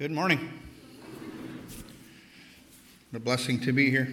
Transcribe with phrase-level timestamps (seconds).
[0.00, 0.48] Good morning.
[3.12, 4.08] A blessing to be here.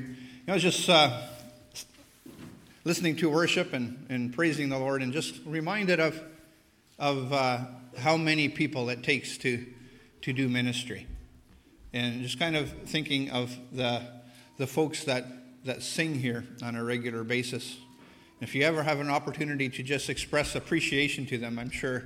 [0.46, 1.22] I was just uh,
[2.84, 6.22] listening to worship and, and praising the Lord and just reminded of,
[7.00, 7.60] of uh,
[7.98, 9.66] how many people it takes to,
[10.24, 11.08] to do ministry.
[11.94, 14.02] And just kind of thinking of the,
[14.58, 15.26] the folks that,
[15.64, 17.78] that sing here on a regular basis.
[18.42, 22.04] If you ever have an opportunity to just express appreciation to them, I'm sure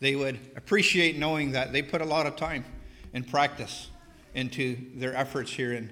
[0.00, 2.64] they would appreciate knowing that they put a lot of time
[3.12, 3.88] and practice
[4.34, 5.72] into their efforts here.
[5.72, 5.90] And,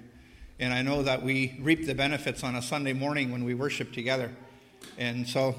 [0.58, 3.92] and I know that we reap the benefits on a Sunday morning when we worship
[3.92, 4.30] together.
[4.96, 5.54] And so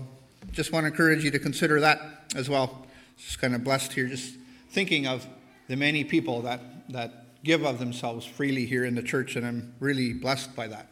[0.51, 2.01] just want to encourage you to consider that
[2.35, 2.85] as well.
[3.17, 4.35] Just kind of blessed here, just
[4.69, 5.27] thinking of
[5.67, 9.73] the many people that, that give of themselves freely here in the church, and I'm
[9.79, 10.87] really blessed by that.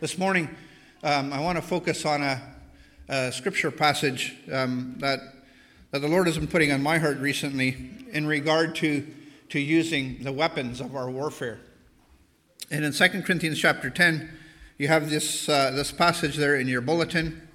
[0.00, 0.48] This morning,
[1.02, 2.40] um, I want to focus on a,
[3.08, 5.20] a scripture passage um, that,
[5.90, 9.06] that the Lord has been putting on my heart recently in regard to
[9.50, 11.60] to using the weapons of our warfare.
[12.70, 14.30] And in 2 Corinthians chapter 10,
[14.78, 17.48] you have this, uh, this passage there in your bulletin.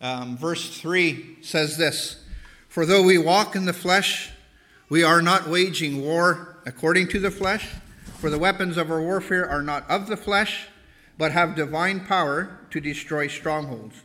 [0.00, 2.24] Um, verse 3 says this
[2.68, 4.30] For though we walk in the flesh,
[4.88, 7.68] we are not waging war according to the flesh,
[8.18, 10.68] for the weapons of our warfare are not of the flesh,
[11.18, 14.02] but have divine power to destroy strongholds.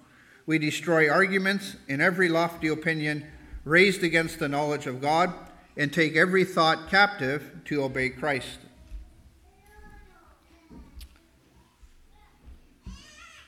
[0.47, 3.27] We destroy arguments and every lofty opinion
[3.65, 5.33] raised against the knowledge of God
[5.79, 8.59] and take every thought captive to obey Christ.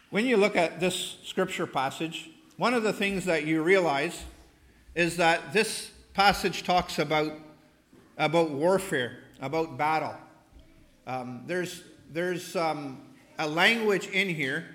[0.10, 4.24] When you look at this scripture passage, one of the things that you realize
[4.96, 7.34] is that this passage talks about,
[8.18, 10.16] about warfare, about battle.
[11.06, 13.02] Um, there's there's um,
[13.40, 14.74] a language in here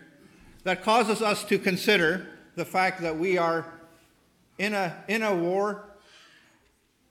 [0.64, 3.66] that causes us to consider the fact that we are
[4.58, 5.84] in a, in a war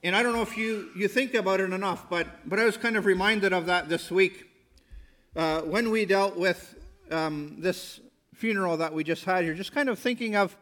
[0.02, 2.76] and I don't know if you, you think about it enough, but, but I was
[2.76, 4.46] kind of reminded of that this week
[5.34, 6.76] uh, when we dealt with
[7.10, 8.00] um, this
[8.34, 10.56] funeral that we just had here, just kind of thinking of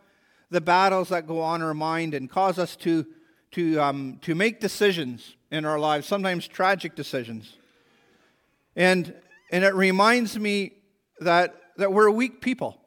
[0.51, 3.07] the battles that go on in our mind and cause us to,
[3.51, 7.57] to, um, to make decisions in our lives, sometimes tragic decisions.
[8.77, 9.15] And,
[9.51, 10.73] and it reminds me
[11.21, 12.81] that, that we're weak people.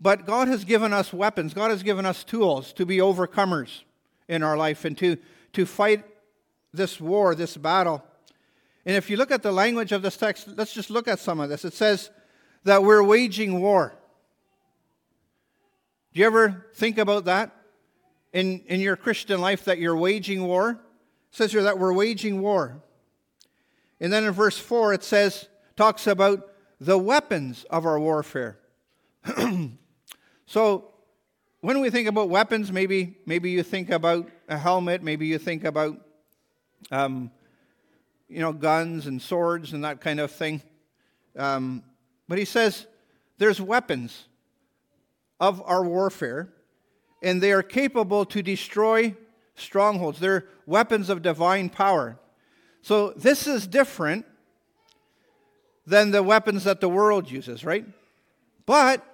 [0.00, 3.82] But God has given us weapons, God has given us tools to be overcomers
[4.28, 5.16] in our life and to,
[5.58, 6.04] to fight
[6.72, 8.04] this war, this battle.
[8.86, 11.40] And if you look at the language of this text, let's just look at some
[11.40, 11.64] of this.
[11.64, 12.10] It says
[12.62, 13.92] that we're waging war.
[16.12, 17.50] Do you ever think about that
[18.32, 20.70] in, in your Christian life that you're waging war?
[20.70, 22.80] It says here that we're waging war.
[23.98, 28.60] And then in verse 4, it says, talks about the weapons of our warfare.
[30.46, 30.92] so
[31.60, 35.64] when we think about weapons, maybe, maybe you think about a helmet, maybe you think
[35.64, 36.00] about
[36.90, 37.30] um,
[38.28, 40.62] you know, guns and swords and that kind of thing.
[41.36, 41.82] Um,
[42.28, 42.86] but he says
[43.38, 44.26] there's weapons
[45.40, 46.48] of our warfare,
[47.22, 49.14] and they are capable to destroy
[49.54, 50.20] strongholds.
[50.20, 52.18] They're weapons of divine power.
[52.82, 54.26] So this is different
[55.86, 57.84] than the weapons that the world uses, right?
[58.66, 59.04] But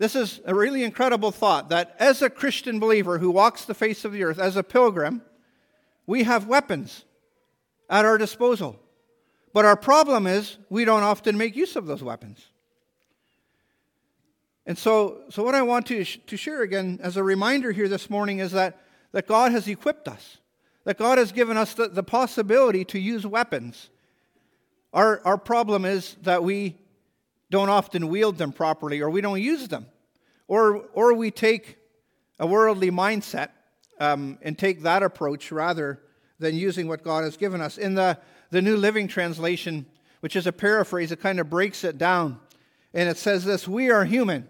[0.00, 4.06] this is a really incredible thought that as a Christian believer who walks the face
[4.06, 5.20] of the earth, as a pilgrim,
[6.06, 7.04] we have weapons
[7.90, 8.80] at our disposal.
[9.52, 12.40] But our problem is we don't often make use of those weapons.
[14.64, 18.08] And so, so what I want to, to share again as a reminder here this
[18.08, 18.80] morning is that,
[19.12, 20.38] that God has equipped us,
[20.84, 23.90] that God has given us the, the possibility to use weapons.
[24.94, 26.79] Our, our problem is that we
[27.50, 29.86] don't often wield them properly or we don't use them.
[30.48, 31.78] Or, or we take
[32.38, 33.50] a worldly mindset
[34.00, 36.00] um, and take that approach rather
[36.38, 37.78] than using what God has given us.
[37.78, 38.18] In the,
[38.50, 39.86] the New Living Translation,
[40.20, 42.40] which is a paraphrase, it kind of breaks it down.
[42.94, 44.48] And it says this We are human,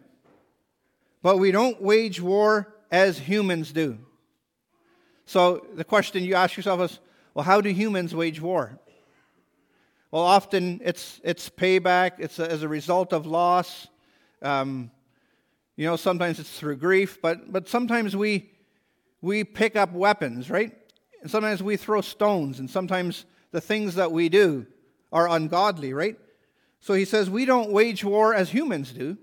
[1.22, 3.98] but we don't wage war as humans do.
[5.26, 6.98] So the question you ask yourself is
[7.34, 8.78] well, how do humans wage war?
[10.10, 13.86] Well, often it's, it's payback, it's a, as a result of loss.
[14.42, 14.90] Um,
[15.76, 18.50] you know, sometimes it's through grief, but, but sometimes we,
[19.22, 20.72] we pick up weapons, right?
[21.22, 24.66] And sometimes we throw stones, and sometimes the things that we do
[25.12, 26.18] are ungodly, right?
[26.80, 29.16] So he says we don't wage war as humans do.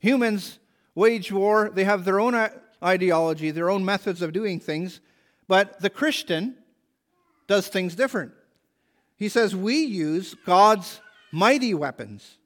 [0.00, 0.58] Humans
[0.94, 2.34] wage war, they have their own
[2.82, 5.00] ideology, their own methods of doing things,
[5.46, 6.56] but the Christian
[7.46, 8.32] does things different.
[9.16, 11.00] He says we use God's
[11.30, 12.38] mighty weapons,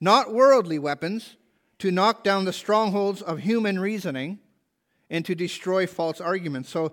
[0.00, 1.36] not worldly weapons,
[1.78, 4.38] to knock down the strongholds of human reasoning
[5.10, 6.68] and to destroy false arguments.
[6.68, 6.92] So,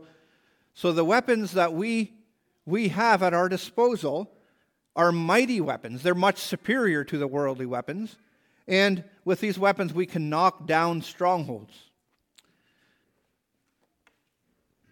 [0.73, 2.13] so the weapons that we
[2.65, 4.31] we have at our disposal
[4.95, 6.03] are mighty weapons.
[6.03, 8.17] They're much superior to the worldly weapons.
[8.67, 11.73] And with these weapons, we can knock down strongholds.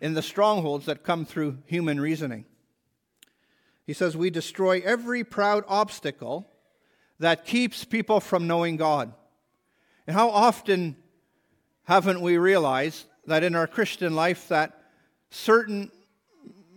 [0.01, 2.45] In the strongholds that come through human reasoning.
[3.91, 6.49] He says, We destroy every proud obstacle
[7.19, 9.13] that keeps people from knowing God.
[10.07, 10.95] And how often
[11.83, 14.81] haven't we realized that in our Christian life that
[15.29, 15.91] certain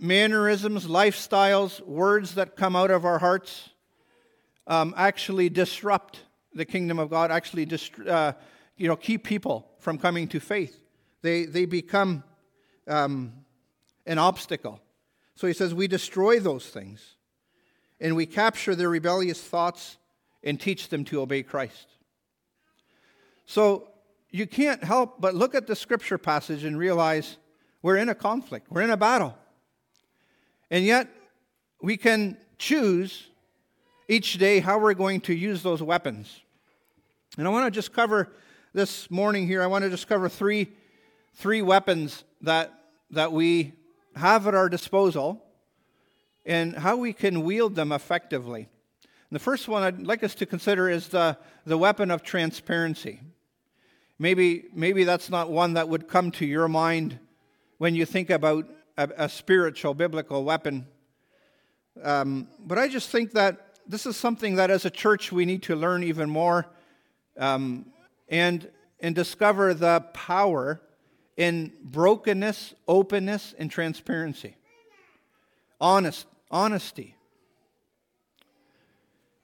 [0.00, 3.69] mannerisms, lifestyles, words that come out of our hearts
[4.67, 6.19] um, actually disrupt
[6.52, 8.32] the kingdom of God, actually dist- uh,
[8.76, 10.76] you know, keep people from coming to faith.
[11.22, 12.25] They, they become
[12.88, 13.34] um,
[14.05, 14.81] an obstacle.
[15.34, 17.14] So he says, We destroy those things
[18.00, 19.96] and we capture their rebellious thoughts
[20.42, 21.86] and teach them to obey Christ.
[23.46, 23.88] So
[24.31, 27.36] you can't help but look at the scripture passage and realize
[27.82, 29.36] we're in a conflict, we're in a battle.
[30.70, 31.08] And yet,
[31.81, 33.28] we can choose
[34.08, 36.40] each day how we're going to use those weapons.
[37.36, 38.32] And I want to just cover
[38.72, 40.69] this morning here, I want to just cover three,
[41.34, 42.72] three weapons that,
[43.10, 43.72] that we
[44.16, 45.43] have at our disposal
[46.46, 48.69] and how we can wield them effectively.
[49.02, 53.20] And the first one I'd like us to consider is the, the weapon of transparency.
[54.19, 57.19] Maybe, maybe that's not one that would come to your mind
[57.78, 60.87] when you think about a, a spiritual, biblical weapon.
[62.02, 65.62] Um, but I just think that this is something that as a church we need
[65.64, 66.67] to learn even more
[67.38, 67.87] um,
[68.28, 68.70] and,
[69.00, 70.81] and discover the power
[71.36, 74.56] in brokenness, openness, and transparency.
[75.81, 77.16] Honest, honesty.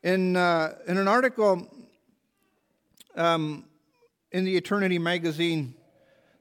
[0.02, 1.68] In, uh, in an article
[3.16, 3.64] um,
[4.32, 5.74] in the Eternity magazine,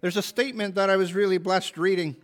[0.02, 2.16] there's a statement that I was really blessed reading.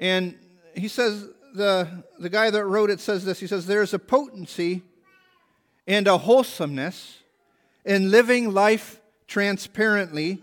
[0.00, 0.36] And
[0.74, 4.82] he says, the, the guy that wrote it says this he says, There's a potency
[5.86, 7.18] and a wholesomeness
[7.84, 10.42] in living life transparently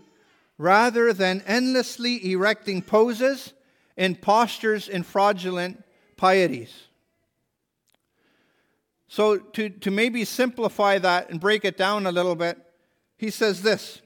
[0.58, 3.52] rather than endlessly erecting poses
[3.96, 5.82] and postures in fraudulent
[6.16, 6.72] pieties.
[9.08, 12.58] So, to, to maybe simplify that and break it down a little bit,
[13.18, 14.00] he says this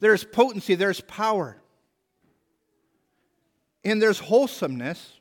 [0.00, 1.56] there's potency, there's power,
[3.84, 5.14] and there's wholesomeness,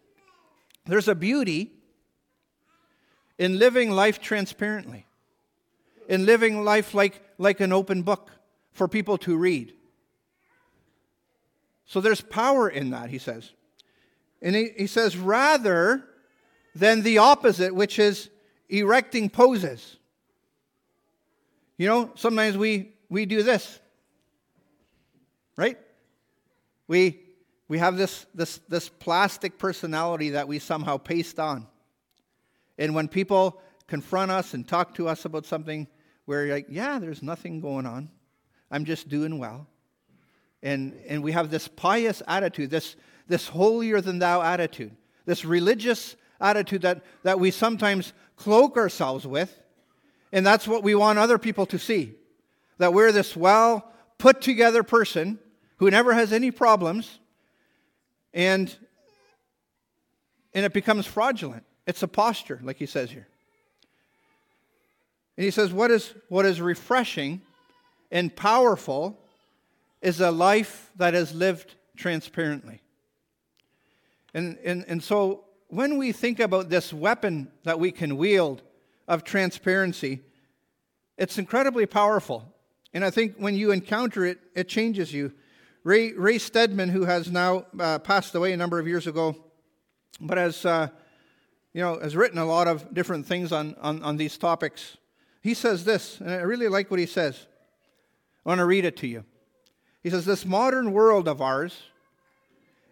[0.86, 1.71] there's a beauty
[3.38, 5.06] in living life transparently,
[6.09, 8.31] in living life like, like an open book
[8.74, 9.74] for people to read.
[11.88, 13.51] So there's power in that, he says.
[14.42, 16.04] And he, he says, rather
[16.75, 18.30] than the opposite, which is
[18.69, 19.98] erecting poses.
[21.78, 23.80] You know, sometimes we, we do this,
[25.57, 25.78] right?
[26.88, 27.22] We,
[27.68, 31.68] we have this, this, this plastic personality that we somehow paste on.
[32.78, 35.88] And when people confront us and talk to us about something,
[36.25, 38.10] we're like, yeah, there's nothing going on.
[38.69, 39.68] I'm just doing well.
[40.63, 42.95] And, and we have this pious attitude, this,
[43.27, 44.95] this holier than thou attitude,
[45.25, 49.62] this religious attitude that, that we sometimes cloak ourselves with.
[50.31, 52.15] And that's what we want other people to see
[52.80, 55.39] that we're this well put together person
[55.77, 57.19] who never has any problems.
[58.33, 58.75] And,
[60.54, 61.64] and it becomes fraudulent.
[61.85, 63.28] It's a posture, like he says here.
[65.37, 67.42] And he says, what is, what is refreshing
[68.11, 69.19] and powerful
[70.01, 72.81] is a life that is lived transparently.
[74.33, 78.61] And, and, and so when we think about this weapon that we can wield
[79.07, 80.21] of transparency,
[81.18, 82.54] it's incredibly powerful.
[82.94, 85.33] And I think when you encounter it, it changes you.
[85.83, 89.35] Ray, Ray Stedman, who has now uh, passed away a number of years ago,
[90.19, 90.87] but has, uh,
[91.73, 94.97] you know, has written a lot of different things on, on, on these topics.
[95.42, 97.47] He says this, and I really like what he says.
[98.45, 99.23] I want to read it to you.
[100.07, 101.78] He says, This modern world of ours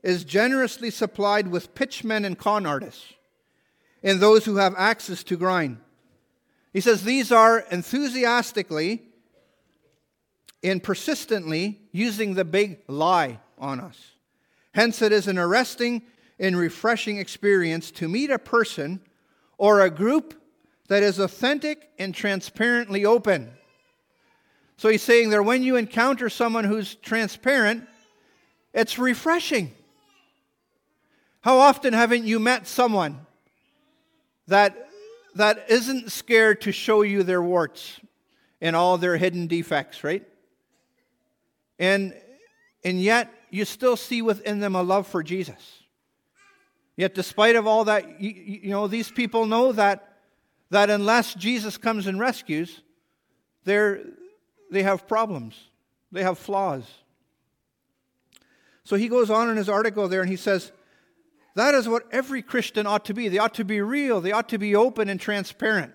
[0.03, 3.13] is generously supplied with pitchmen and con artists
[4.03, 5.77] and those who have access to grind.
[6.73, 9.01] He says these are enthusiastically
[10.61, 14.11] and persistently using the big lie on us.
[14.73, 16.01] Hence, it is an arresting
[16.37, 18.99] and refreshing experience to meet a person
[19.57, 20.33] or a group
[20.89, 23.53] that is authentic and transparently open.
[24.77, 27.87] So he's saying that when you encounter someone who's transparent,
[28.73, 29.73] it's refreshing.
[31.41, 33.25] How often haven't you met someone
[34.47, 34.89] that,
[35.35, 37.99] that isn't scared to show you their warts
[38.59, 40.27] and all their hidden defects, right?
[41.79, 42.13] And,
[42.83, 45.83] and yet you still see within them a love for Jesus.
[46.97, 50.17] Yet, despite of all that, you, you know, these people know that,
[50.69, 52.81] that unless Jesus comes and rescues,
[53.65, 54.01] they're,
[54.75, 55.55] they have problems,
[56.11, 56.83] they have flaws.
[58.83, 60.71] So he goes on in his article there and he says,
[61.55, 63.29] that is what every Christian ought to be.
[63.29, 65.91] They ought to be real, they ought to be open and transparent.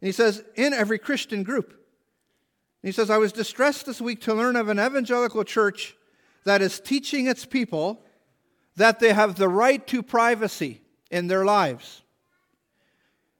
[0.00, 1.70] And he says, in every Christian group.
[1.70, 5.96] And he says, I was distressed this week to learn of an evangelical church
[6.44, 8.02] that is teaching its people
[8.76, 12.02] that they have the right to privacy in their lives.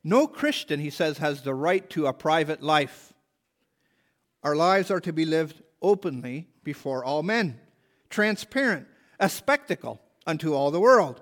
[0.02, 3.12] No Christian, he says, has the right to a private life.
[4.46, 7.58] Our lives are to be lived openly before all men,
[8.10, 8.86] transparent,
[9.18, 11.20] a spectacle unto all the world.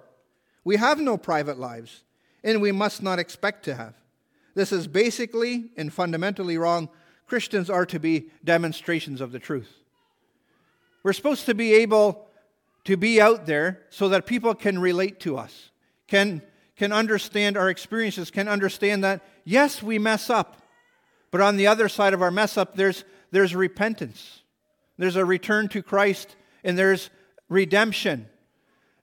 [0.63, 2.03] We have no private lives,
[2.43, 3.95] and we must not expect to have.
[4.55, 6.91] This is basically and fundamentally wrong.
[7.27, 9.73] Christians are to be demonstrations of the truth.
[11.03, 12.29] We're supposed to be able
[12.85, 15.71] to be out there so that people can relate to us,
[16.09, 16.43] can,
[16.77, 20.61] can understand our experiences, can understand that, yes, we mess up,
[21.35, 23.03] but on the other side of our mess up, there's,
[23.35, 24.43] there's repentance,
[24.97, 27.11] there's a return to Christ, and there's
[27.49, 28.29] redemption.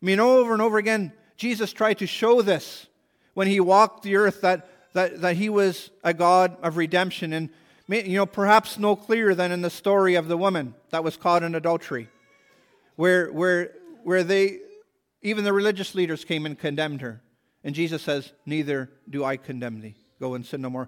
[0.01, 2.87] I mean, over and over again, Jesus tried to show this
[3.33, 7.33] when he walked the earth that, that, that he was a God of redemption.
[7.33, 7.49] And,
[7.89, 11.43] you know, perhaps no clearer than in the story of the woman that was caught
[11.43, 12.07] in adultery,
[12.95, 13.73] where, where,
[14.03, 14.59] where they,
[15.21, 17.21] even the religious leaders came and condemned her.
[17.65, 19.95] And Jesus says, Neither do I condemn thee.
[20.21, 20.87] Go and sin no more.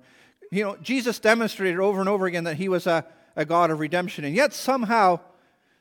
[0.50, 3.80] You know, Jesus demonstrated over and over again that he was a, a God of
[3.80, 4.26] redemption.
[4.26, 5.20] And yet, somehow,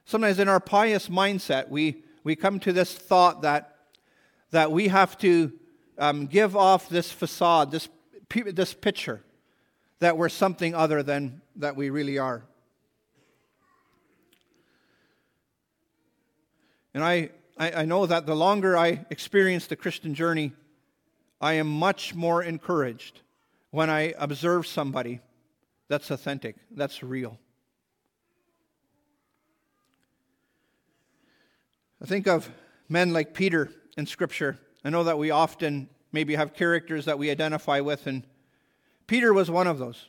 [0.04, 3.76] sometimes in our pious mindset, we, we come to this thought that,
[4.50, 5.52] that we have to
[5.98, 7.88] um, give off this facade, this,
[8.46, 9.22] this picture,
[9.98, 12.42] that we're something other than that we really are.
[16.94, 20.52] And I, I, I know that the longer I experience the Christian journey,
[21.40, 23.20] I am much more encouraged
[23.70, 25.20] when I observe somebody
[25.92, 27.38] that's authentic, that's real.
[32.00, 32.48] I think of
[32.88, 34.58] men like Peter in Scripture.
[34.86, 38.26] I know that we often maybe have characters that we identify with, and
[39.06, 40.08] Peter was one of those.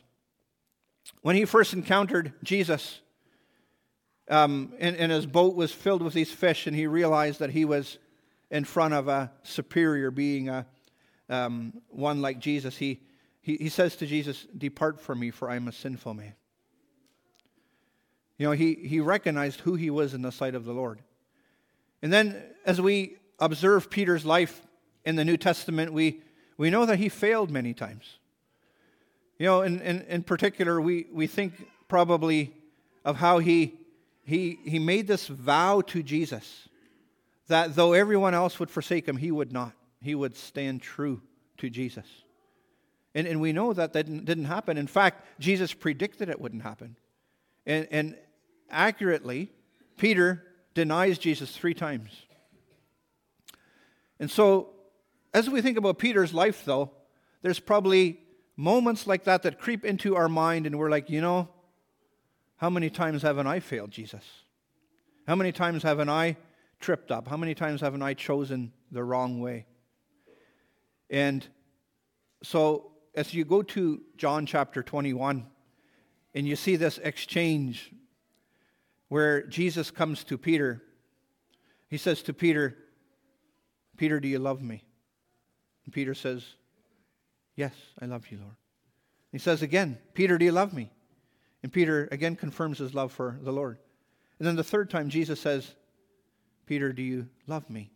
[1.20, 3.00] When he first encountered Jesus,
[4.30, 7.66] um, and, and his boat was filled with these fish, and he realized that he
[7.66, 7.98] was
[8.50, 10.64] in front of a superior being, a,
[11.28, 13.02] um, one like Jesus, he,
[13.44, 16.32] he, he says to Jesus, Depart from me, for I am a sinful man.
[18.38, 21.00] You know, he, he recognized who he was in the sight of the Lord.
[22.00, 24.62] And then as we observe Peter's life
[25.04, 26.22] in the New Testament, we,
[26.56, 28.16] we know that he failed many times.
[29.38, 32.54] You know, in, in, in particular, we, we think probably
[33.04, 33.74] of how he,
[34.24, 36.66] he, he made this vow to Jesus
[37.48, 39.72] that though everyone else would forsake him, he would not.
[40.00, 41.20] He would stand true
[41.58, 42.06] to Jesus.
[43.14, 44.76] And, and we know that that didn't, happen.
[44.76, 46.96] In fact, Jesus predicted it wouldn't happen.
[47.64, 48.16] And, and
[48.70, 49.50] accurately,
[49.96, 50.42] Peter
[50.74, 52.10] denies Jesus three times.
[54.18, 54.70] And so,
[55.32, 56.90] as we think about Peter's life, though,
[57.42, 58.20] there's probably
[58.56, 61.48] moments like that that creep into our mind, and we're like, you know,
[62.56, 64.24] how many times haven't I failed Jesus?
[65.26, 66.36] How many times haven't I
[66.80, 67.28] tripped up?
[67.28, 69.66] How many times haven't I chosen the wrong way?
[71.10, 71.46] And
[72.42, 75.46] so, as you go to John chapter 21,
[76.34, 77.92] and you see this exchange
[79.08, 80.82] where Jesus comes to Peter.
[81.88, 82.76] He says to Peter,
[83.96, 84.82] Peter, do you love me?
[85.84, 86.44] And Peter says,
[87.56, 88.56] Yes, I love you, Lord.
[89.30, 90.90] He says again, Peter, do you love me?
[91.62, 93.78] And Peter again confirms his love for the Lord.
[94.38, 95.74] And then the third time, Jesus says,
[96.66, 97.90] Peter, do you love me?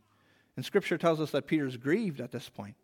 [0.57, 2.77] And Scripture tells us that Peter's grieved at this point.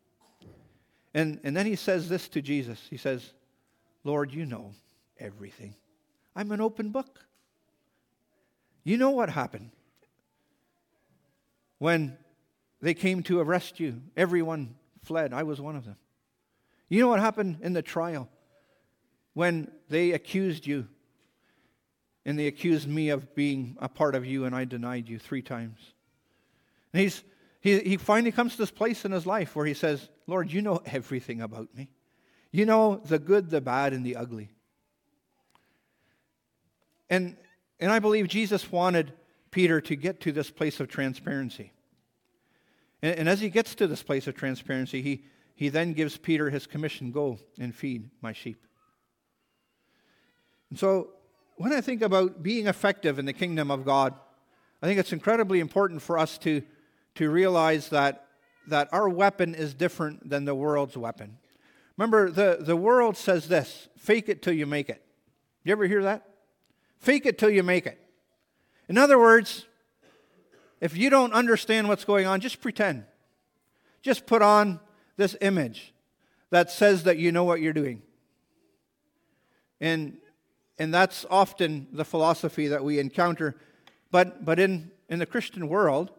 [1.14, 3.32] And, and then he says this to Jesus He says,
[4.02, 4.72] Lord, you know
[5.18, 5.74] everything.
[6.36, 7.20] I'm an open book.
[8.82, 9.70] You know what happened
[11.78, 12.18] when
[12.82, 14.02] they came to arrest you.
[14.16, 15.32] Everyone fled.
[15.32, 15.96] I was one of them.
[16.88, 18.28] You know what happened in the trial
[19.32, 20.86] when they accused you
[22.26, 25.42] and they accused me of being a part of you and I denied you three
[25.42, 25.78] times.
[26.92, 27.22] And he's,
[27.64, 30.60] he, he finally comes to this place in his life where he says, Lord, you
[30.60, 31.88] know everything about me.
[32.52, 34.50] You know the good, the bad, and the ugly.
[37.08, 37.38] And
[37.80, 39.14] and I believe Jesus wanted
[39.50, 41.72] Peter to get to this place of transparency.
[43.02, 46.50] And, and, as he gets to this place of transparency, he, he then gives Peter
[46.50, 48.66] his commission go and feed my sheep.
[50.68, 51.10] And so,
[51.56, 54.14] when I think about being effective in the kingdom of God,
[54.82, 56.62] I think it's incredibly important for us to,
[57.16, 58.24] to realize that
[58.66, 61.38] that our weapon is different than the world's weapon.
[61.96, 65.04] Remember, the, the world says this fake it till you make it.
[65.64, 66.28] You ever hear that?
[66.98, 67.98] Fake it till you make it.
[68.88, 69.66] In other words,
[70.80, 73.04] if you don't understand what's going on, just pretend.
[74.02, 74.80] Just put on
[75.16, 75.94] this image
[76.50, 78.02] that says that you know what you're doing.
[79.80, 80.18] And,
[80.78, 83.56] and that's often the philosophy that we encounter.
[84.10, 86.10] But, but in, in the Christian world,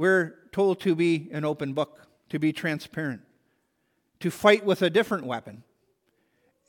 [0.00, 3.20] we're told to be an open book, to be transparent,
[4.20, 5.62] to fight with a different weapon.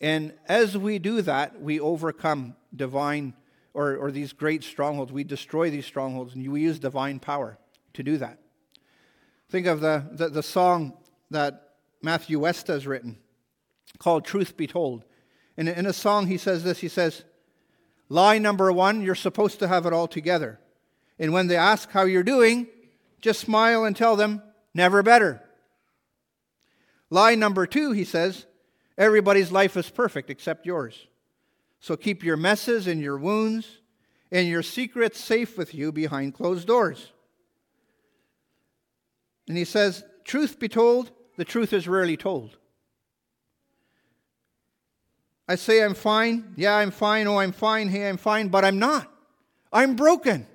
[0.01, 3.33] And as we do that, we overcome divine
[3.73, 5.13] or, or these great strongholds.
[5.13, 7.57] We destroy these strongholds, and we use divine power
[7.93, 8.37] to do that.
[9.49, 10.97] Think of the, the, the song
[11.29, 11.69] that
[12.01, 13.17] Matthew West has written
[13.97, 15.05] called Truth Be Told.
[15.55, 17.23] And in a song, he says this he says,
[18.09, 20.59] Lie number one, you're supposed to have it all together.
[21.17, 22.67] And when they ask how you're doing,
[23.21, 24.41] just smile and tell them,
[24.73, 25.41] never better.
[27.09, 28.45] Lie number two, he says,
[28.97, 31.07] everybody's life is perfect except yours.
[31.79, 33.79] So keep your messes and your wounds
[34.31, 37.11] and your secrets safe with you behind closed doors.
[39.47, 42.57] And he says, Truth be told, the truth is rarely told.
[45.47, 46.53] I say I'm fine.
[46.55, 47.27] Yeah, I'm fine.
[47.27, 47.89] Oh, I'm fine.
[47.89, 48.47] Hey, I'm fine.
[48.47, 49.11] But I'm not.
[49.73, 50.47] I'm broken.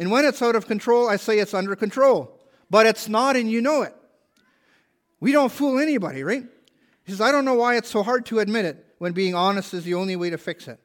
[0.00, 2.40] And when it's out of control, I say it's under control.
[2.70, 3.94] But it's not, and you know it.
[5.20, 6.42] We don't fool anybody, right?
[7.04, 9.74] He says, I don't know why it's so hard to admit it when being honest
[9.74, 10.80] is the only way to fix it.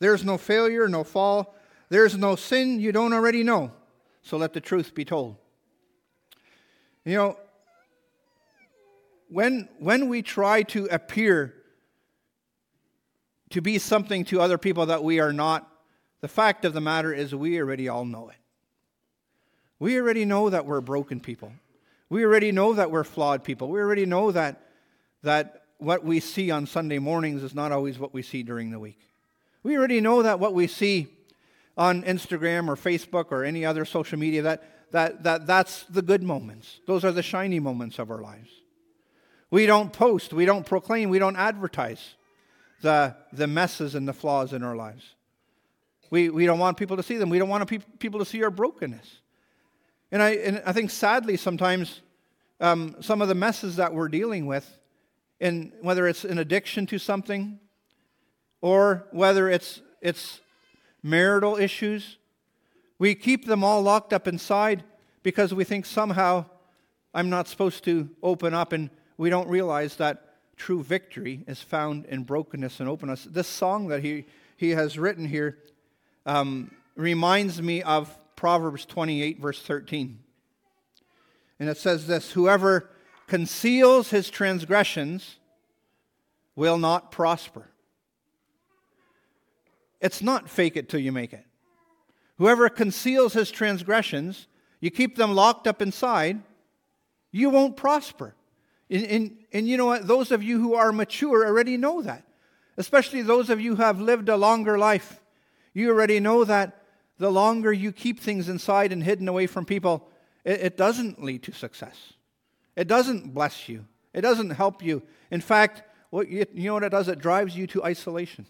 [0.00, 1.54] There's no failure, no fall.
[1.88, 3.70] There's no sin you don't already know.
[4.22, 5.36] So let the truth be told.
[7.04, 7.38] You know,
[9.28, 11.54] when, when we try to appear
[13.50, 15.70] to be something to other people that we are not,
[16.26, 18.36] the fact of the matter is we already all know it.
[19.78, 21.52] We already know that we're broken people.
[22.08, 23.68] We already know that we're flawed people.
[23.68, 24.60] We already know that,
[25.22, 28.80] that what we see on Sunday mornings is not always what we see during the
[28.80, 28.98] week.
[29.62, 31.06] We already know that what we see
[31.76, 36.24] on Instagram or Facebook or any other social media, that, that, that that's the good
[36.24, 36.80] moments.
[36.88, 38.50] Those are the shiny moments of our lives.
[39.52, 42.16] We don't post, we don't proclaim, we don't advertise
[42.82, 45.15] the, the messes and the flaws in our lives.
[46.10, 47.28] We, we don't want people to see them.
[47.28, 49.20] We don't want people to see our brokenness.
[50.12, 52.00] And I, and I think sadly, sometimes
[52.60, 54.78] um, some of the messes that we're dealing with,
[55.40, 57.58] in, whether it's an addiction to something
[58.62, 60.40] or whether it's, it's
[61.02, 62.18] marital issues,
[62.98, 64.82] we keep them all locked up inside
[65.22, 66.46] because we think somehow
[67.12, 72.04] I'm not supposed to open up, and we don't realize that true victory is found
[72.06, 73.24] in brokenness and openness.
[73.24, 75.58] This song that he, he has written here
[76.26, 80.18] um, reminds me of Proverbs 28, verse 13.
[81.58, 82.90] And it says this Whoever
[83.26, 85.36] conceals his transgressions
[86.54, 87.70] will not prosper.
[90.00, 91.44] It's not fake it till you make it.
[92.38, 94.46] Whoever conceals his transgressions,
[94.80, 96.42] you keep them locked up inside,
[97.32, 98.34] you won't prosper.
[98.90, 100.06] And, and, and you know what?
[100.06, 102.24] Those of you who are mature already know that.
[102.76, 105.20] Especially those of you who have lived a longer life.
[105.76, 106.84] You already know that
[107.18, 110.08] the longer you keep things inside and hidden away from people,
[110.42, 112.14] it, it doesn't lead to success.
[112.76, 113.84] It doesn't bless you.
[114.14, 115.02] It doesn't help you.
[115.30, 117.08] In fact, what you, you know what it does?
[117.08, 118.46] It drives you to isolation.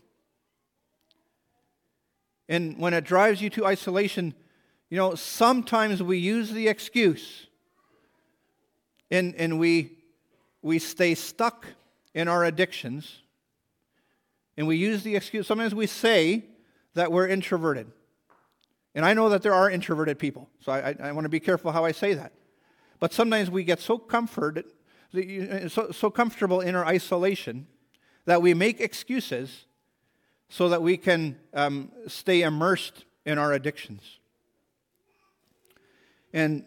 [2.48, 4.32] And when it drives you to isolation,
[4.88, 7.48] you know, sometimes we use the excuse
[9.10, 9.98] and, and we,
[10.62, 11.66] we stay stuck
[12.14, 13.22] in our addictions.
[14.56, 16.44] And we use the excuse, sometimes we say
[16.96, 17.86] that we're introverted.
[18.94, 21.40] And I know that there are introverted people, so I, I, I want to be
[21.40, 22.32] careful how I say that.
[22.98, 24.64] But sometimes we get so comforted,
[25.68, 27.66] so, so comfortable in our isolation
[28.24, 29.66] that we make excuses
[30.48, 34.18] so that we can um, stay immersed in our addictions.
[36.32, 36.64] And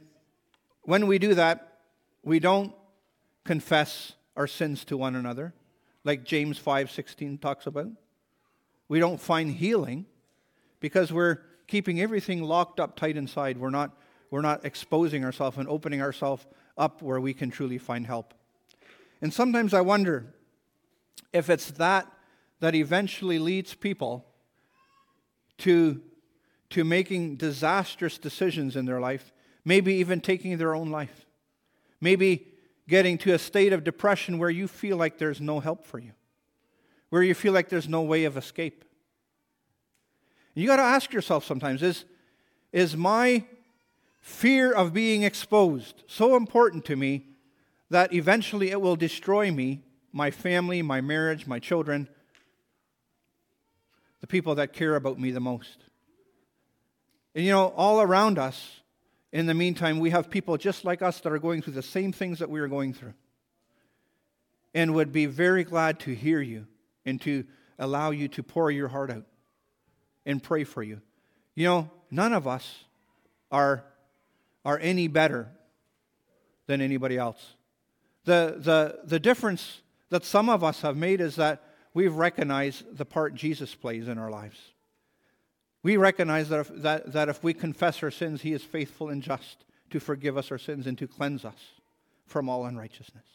[0.84, 1.80] when we do that,
[2.24, 2.74] we don't
[3.44, 5.54] confess our sins to one another,
[6.04, 7.90] like James 5:16 talks about.
[8.88, 10.06] We don't find healing
[10.80, 13.58] because we're keeping everything locked up tight inside.
[13.58, 13.98] We're not,
[14.32, 16.46] we're not exposing ourselves and opening ourselves
[16.78, 18.34] up where we can truly find help.
[19.22, 20.34] And sometimes I wonder
[21.34, 22.08] if it's that
[22.60, 24.26] that eventually leads people
[25.60, 26.02] to,
[26.70, 31.26] to making disastrous decisions in their life, maybe even taking their own life,
[32.02, 32.48] maybe
[32.88, 36.12] getting to a state of depression where you feel like there's no help for you,
[37.10, 38.84] where you feel like there's no way of escape.
[40.54, 42.06] You got to ask yourself sometimes is,
[42.72, 43.44] is my
[44.20, 47.26] fear of being exposed so important to me
[47.90, 49.82] that eventually it will destroy me,
[50.12, 52.08] my family, my marriage, my children,
[54.22, 55.78] the people that care about me the most.
[57.34, 58.82] And you know, all around us,
[59.32, 62.12] in the meantime, we have people just like us that are going through the same
[62.12, 63.14] things that we are going through
[64.74, 66.68] and would be very glad to hear you
[67.06, 67.46] and to
[67.78, 69.26] allow you to pour your heart out
[70.26, 71.02] and pray for you.
[71.56, 72.84] You know, none of us
[73.52, 73.84] are,
[74.64, 75.50] are any better
[76.68, 77.56] than anybody else.
[78.26, 83.06] The, the, the difference that some of us have made is that we've recognized the
[83.06, 84.60] part Jesus plays in our lives.
[85.82, 89.24] We recognize that if, that, that if we confess our sins, He is faithful and
[89.24, 91.60] just to forgive us our sins and to cleanse us
[92.26, 93.26] from all unrighteousness.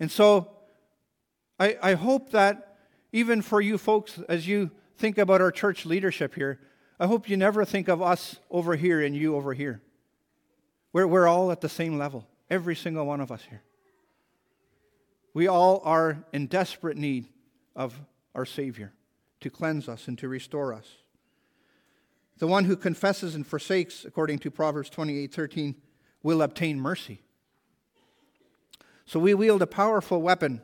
[0.00, 0.50] And so
[1.60, 2.78] I, I hope that
[3.12, 4.70] even for you folks, as you
[5.02, 6.60] think about our church leadership here,
[7.00, 9.82] I hope you never think of us over here and you over here.
[10.92, 13.64] We're, we're all at the same level, every single one of us here.
[15.34, 17.26] We all are in desperate need
[17.74, 18.00] of
[18.32, 18.92] our Savior
[19.40, 20.86] to cleanse us and to restore us.
[22.38, 25.74] The one who confesses and forsakes, according to Proverbs 28 13,
[26.22, 27.22] will obtain mercy.
[29.04, 30.60] So we wield a powerful weapon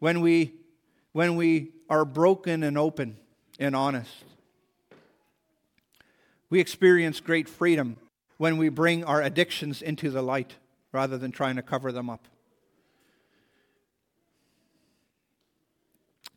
[0.00, 0.52] when we,
[1.12, 3.16] when we are broken and open
[3.58, 4.24] and honest.
[6.48, 7.96] We experience great freedom
[8.36, 10.56] when we bring our addictions into the light
[10.92, 12.26] rather than trying to cover them up.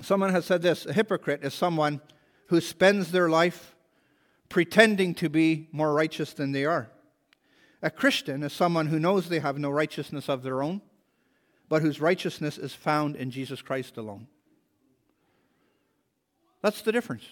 [0.01, 2.01] Someone has said this a hypocrite is someone
[2.47, 3.75] who spends their life
[4.47, 6.89] pretending to be more righteous than they are.
[7.81, 10.81] A Christian is someone who knows they have no righteousness of their own,
[11.69, 14.27] but whose righteousness is found in Jesus Christ alone.
[16.61, 17.23] That's the difference.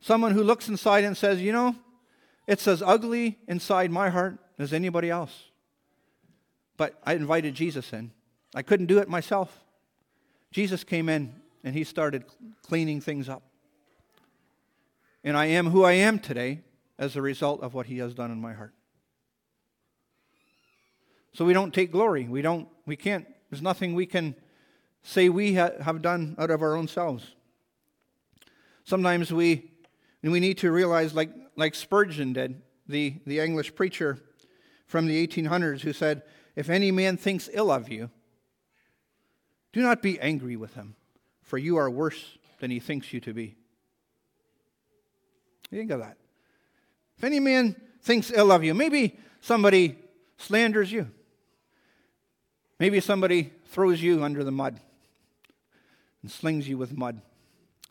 [0.00, 1.76] Someone who looks inside and says, you know,
[2.46, 5.44] it's as ugly inside my heart as anybody else.
[6.76, 8.10] But I invited Jesus in.
[8.54, 9.62] I couldn't do it myself.
[10.50, 11.34] Jesus came in
[11.64, 12.24] and he started
[12.62, 13.42] cleaning things up.
[15.24, 16.62] And I am who I am today
[16.98, 18.74] as a result of what he has done in my heart.
[21.32, 22.24] So we don't take glory.
[22.24, 24.34] We don't we can't there's nothing we can
[25.02, 27.34] say we ha- have done out of our own selves.
[28.84, 29.70] Sometimes we
[30.22, 34.18] we need to realize like like Spurgeon did, the, the English preacher
[34.86, 36.22] from the 1800s who said,
[36.56, 38.10] If any man thinks ill of you,
[39.72, 40.94] do not be angry with him,
[41.42, 43.56] for you are worse than he thinks you to be.
[45.70, 46.18] Think of that.
[47.16, 49.96] If any man thinks ill of you, maybe somebody
[50.36, 51.10] slanders you.
[52.78, 54.80] Maybe somebody throws you under the mud
[56.22, 57.20] and slings you with mud.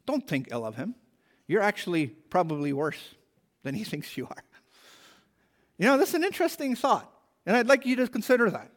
[0.06, 0.96] Don't think ill of him.
[1.48, 3.16] You're actually probably worse
[3.64, 4.44] than he thinks you are.
[5.78, 7.12] You know, that's an interesting thought,
[7.46, 8.72] and I'd like you to consider that.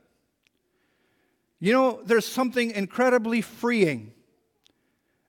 [1.61, 4.13] You know, there's something incredibly freeing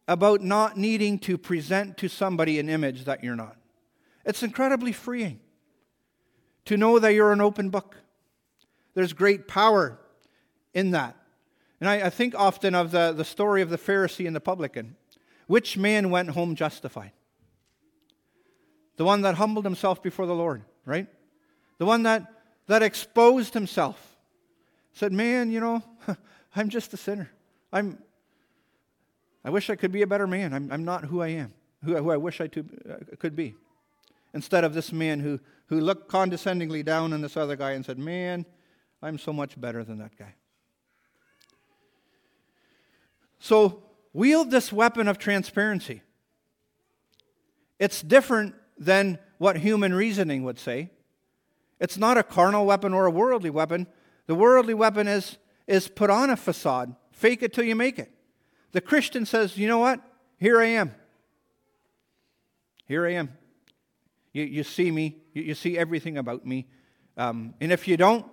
[0.07, 3.57] about not needing to present to somebody an image that you're not.
[4.25, 5.39] It's incredibly freeing
[6.65, 7.95] to know that you're an open book.
[8.93, 9.99] There's great power
[10.73, 11.15] in that.
[11.85, 14.95] And I, I, think often of the, the story of the Pharisee and the publican.
[15.45, 17.11] Which man went home justified?
[18.97, 21.05] The one that humbled himself before the Lord, right?
[21.77, 22.25] The one that,
[22.65, 24.17] that exposed himself
[24.93, 25.83] said, Man, you know,
[26.55, 27.29] I'm just a sinner.
[27.71, 27.99] I'm,
[29.43, 30.55] I wish I could be a better man.
[30.55, 33.53] I'm, I'm not who I am, who, who I wish I to, uh, could be.
[34.33, 37.99] Instead of this man who, who looked condescendingly down on this other guy and said,
[37.99, 38.43] Man,
[39.03, 40.33] I'm so much better than that guy.
[43.45, 46.01] So, wield this weapon of transparency.
[47.77, 50.89] It's different than what human reasoning would say.
[51.79, 53.85] It's not a carnal weapon or a worldly weapon.
[54.25, 58.11] The worldly weapon is, is put on a facade, fake it till you make it.
[58.71, 60.01] The Christian says, you know what?
[60.39, 60.95] Here I am.
[62.87, 63.29] Here I am.
[64.33, 66.65] You, you see me, you, you see everything about me.
[67.15, 68.25] Um, and if you don't,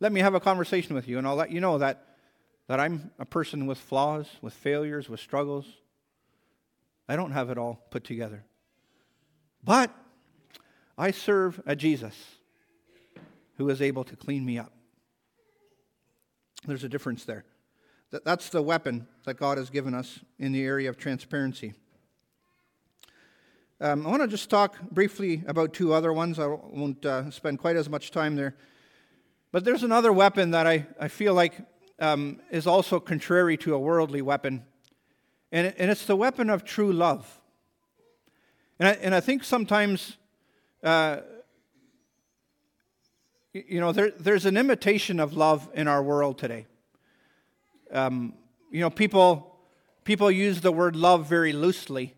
[0.00, 2.09] let me have a conversation with you, and I'll let you know that,
[2.70, 5.66] that I'm a person with flaws, with failures, with struggles.
[7.08, 8.44] I don't have it all put together.
[9.64, 9.92] But
[10.96, 12.14] I serve a Jesus
[13.56, 14.72] who is able to clean me up.
[16.64, 17.44] There's a difference there.
[18.24, 21.74] That's the weapon that God has given us in the area of transparency.
[23.80, 26.38] Um, I want to just talk briefly about two other ones.
[26.38, 28.54] I won't uh, spend quite as much time there.
[29.50, 31.60] But there's another weapon that I, I feel like
[32.00, 34.64] um, is also contrary to a worldly weapon,
[35.52, 37.40] and, and it's the weapon of true love.
[38.78, 40.16] And I, and I think sometimes
[40.82, 41.18] uh,
[43.52, 46.66] you know, there, there's an imitation of love in our world today.
[47.92, 48.34] Um,
[48.70, 49.58] you know, people,
[50.04, 52.14] people use the word love very loosely.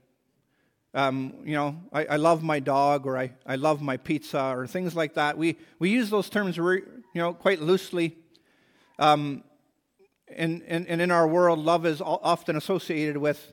[0.94, 4.66] Um, you know, I, I, love my dog or I, I love my pizza or
[4.66, 5.38] things like that.
[5.38, 6.82] We, we use those terms, you
[7.14, 8.18] know, quite loosely.
[8.98, 9.42] Um,
[10.36, 13.52] and, and in our world, love is often associated with,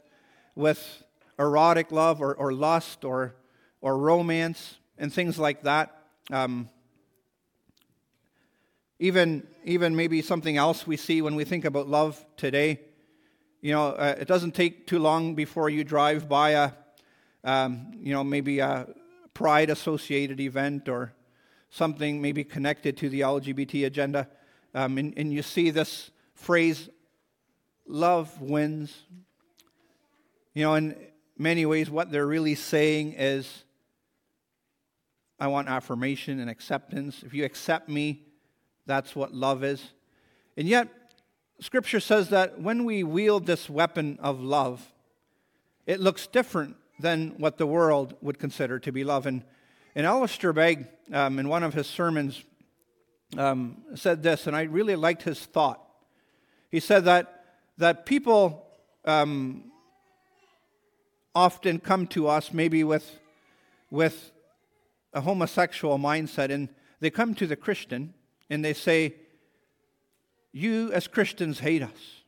[0.56, 1.04] with
[1.38, 3.36] erotic love or, or lust or,
[3.82, 6.04] or romance and things like that.
[6.32, 6.70] Um,
[9.00, 12.82] even, even maybe something else we see when we think about love today.
[13.62, 16.72] You know, uh, it doesn't take too long before you drive by a,
[17.44, 18.88] um, you know, maybe a
[19.34, 21.14] pride associated event or
[21.70, 24.28] something maybe connected to the LGBT agenda,
[24.74, 26.90] um, and, and you see this phrase,
[27.86, 28.96] love wins.
[30.54, 30.96] You know, in
[31.38, 33.64] many ways, what they're really saying is,
[35.40, 37.24] I want affirmation and acceptance.
[37.24, 38.24] If you accept me,
[38.86, 39.82] that's what love is.
[40.58, 40.90] And yet,
[41.62, 44.94] Scripture says that when we wield this weapon of love,
[45.86, 49.26] it looks different than what the world would consider to be love.
[49.26, 49.44] And,
[49.96, 52.44] and Alistair Begg, um, in one of his sermons,
[53.38, 55.82] um, said this, and I really liked his thought.
[56.70, 57.46] He said that,
[57.78, 58.66] that people
[59.06, 59.64] um,
[61.34, 63.20] often come to us maybe with,
[63.90, 64.32] with
[65.14, 68.14] a homosexual mindset, and they come to the Christian
[68.50, 69.16] and they say,
[70.52, 72.24] You as Christians hate us.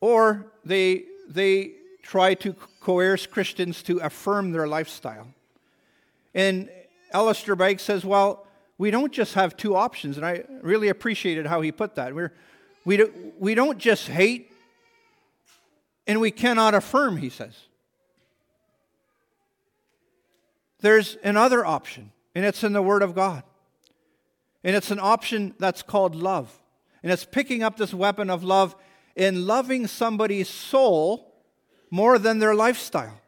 [0.00, 5.28] Or they, they try to coerce Christians to affirm their lifestyle.
[6.34, 6.70] And
[7.12, 8.45] Alistair Begg says, Well,
[8.78, 10.16] we don't just have two options.
[10.16, 12.14] And I really appreciated how he put that.
[12.14, 12.32] We're,
[12.84, 14.52] we, do, we don't just hate
[16.06, 17.54] and we cannot affirm, he says.
[20.80, 23.42] There's another option, and it's in the Word of God.
[24.62, 26.60] And it's an option that's called love.
[27.02, 28.76] And it's picking up this weapon of love
[29.14, 31.34] in loving somebody's soul
[31.90, 33.20] more than their lifestyle.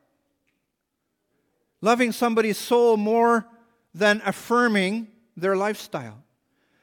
[1.81, 3.47] Loving somebody's soul more
[3.95, 5.09] than affirming
[5.41, 6.23] their lifestyle.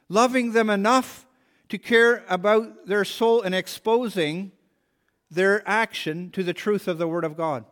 [0.10, 1.26] Loving them enough
[1.70, 4.52] to care about their soul and exposing
[5.32, 7.66] their action to the truth of the Word of God.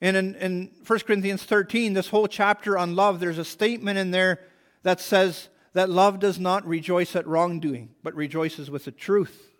[0.00, 4.10] And in, in 1 Corinthians 13, this whole chapter on love, there's a statement in
[4.10, 4.40] there
[4.82, 9.50] that says that love does not rejoice at wrongdoing, but rejoices with the truth.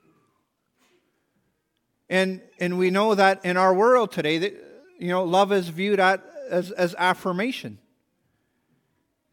[2.08, 4.54] And, and we know that in our world today, that,
[4.98, 7.78] you know, love is viewed at, as, as affirmation.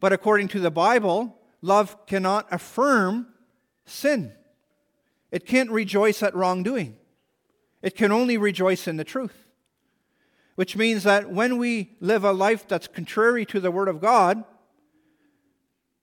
[0.00, 3.28] But according to the Bible, love cannot affirm
[3.84, 4.32] sin.
[5.30, 6.96] It can't rejoice at wrongdoing.
[7.82, 9.46] It can only rejoice in the truth
[10.56, 14.42] which means that when we live a life that's contrary to the Word of God,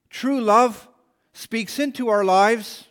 [0.09, 0.87] true love
[1.33, 2.85] speaks into our lives.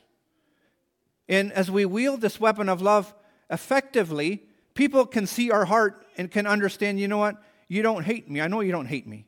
[1.28, 3.14] And as we wield this weapon of love
[3.48, 4.42] effectively,
[4.74, 7.36] people can see our heart and can understand you know what?
[7.68, 8.40] You don't hate me.
[8.40, 9.26] I know you don't hate me.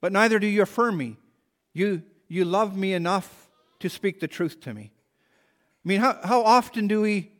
[0.00, 1.16] But neither do you affirm me.
[1.72, 4.92] You, you love me enough to speak the truth to me.
[5.84, 7.32] I mean, how, how often do we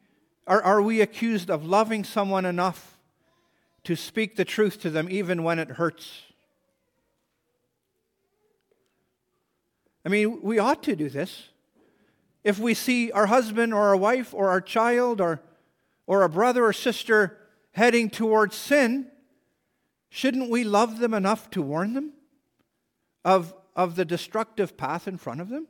[0.46, 2.98] are, are we accused of loving someone enough
[3.84, 6.22] to speak the truth to them even when it hurts?
[10.04, 11.48] I mean, we ought to do this.
[12.44, 15.42] If we see our husband or our wife or our child or,
[16.06, 17.36] or a brother or sister
[17.72, 19.08] heading towards sin,
[20.08, 22.12] shouldn't we love them enough to warn them
[23.28, 25.68] of, of the destructive path in front of them?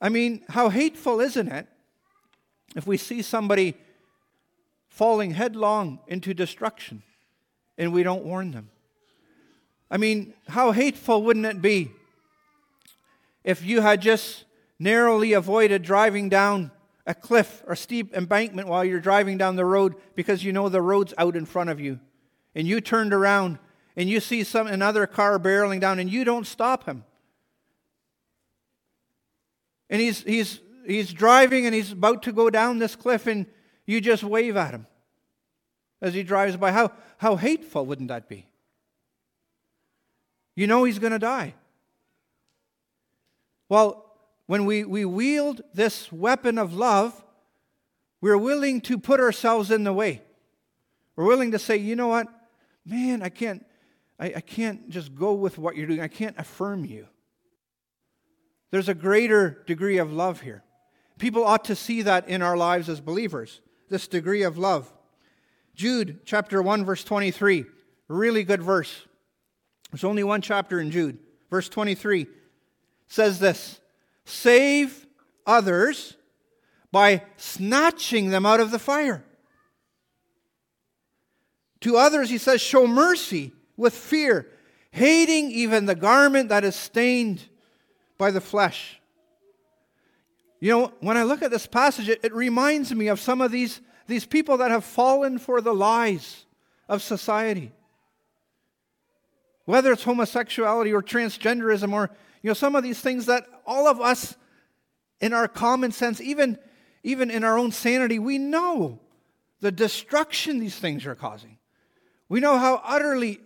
[0.00, 1.66] I mean, how hateful, isn't it,
[2.76, 3.74] if we see somebody
[4.88, 7.02] falling headlong into destruction
[7.76, 8.70] and we don't warn them?
[9.90, 11.90] I mean, how hateful wouldn't it be
[13.42, 14.44] if you had just
[14.78, 16.70] narrowly avoided driving down
[17.04, 20.80] a cliff or steep embankment while you're driving down the road because you know the
[20.80, 21.98] road's out in front of you
[22.54, 23.58] and you turned around
[23.96, 27.04] and you see some another car barreling down and you don't stop him
[29.92, 33.46] and he's he's he's driving and he's about to go down this cliff and
[33.86, 34.86] you just wave at him
[36.00, 36.72] as he drives by.
[36.72, 38.46] How, how hateful wouldn't that be?
[40.54, 41.54] You know he's going to die.
[43.68, 44.04] Well,
[44.46, 47.24] when we, we wield this weapon of love,
[48.20, 50.22] we're willing to put ourselves in the way.
[51.16, 52.28] We're willing to say, you know what?
[52.84, 53.64] Man, I can't,
[54.18, 56.00] I, I can't just go with what you're doing.
[56.00, 57.06] I can't affirm you.
[58.70, 60.62] There's a greater degree of love here.
[61.18, 64.92] People ought to see that in our lives as believers, this degree of love.
[65.74, 67.66] Jude chapter 1, verse 23.
[68.08, 69.06] Really good verse.
[69.90, 71.18] There's only one chapter in Jude.
[71.50, 72.26] Verse 23
[73.06, 73.78] says this
[74.24, 75.06] Save
[75.46, 76.16] others
[76.90, 79.24] by snatching them out of the fire.
[81.80, 84.48] To others, he says, show mercy with fear,
[84.90, 87.42] hating even the garment that is stained
[88.18, 89.00] by the flesh.
[90.60, 93.50] You know, when I look at this passage, it, it, reminds me of some of
[93.50, 96.44] these, these people that have fallen for the lies
[96.88, 97.72] of society.
[99.64, 102.10] Whether it's homosexuality or transgenderism or,
[102.42, 104.36] you know, some of these things that all of us
[105.20, 106.58] in our common sense, even,
[107.02, 109.00] even in our own sanity, we know
[109.60, 111.58] the destruction these things are causing.
[112.28, 113.40] We know how utterly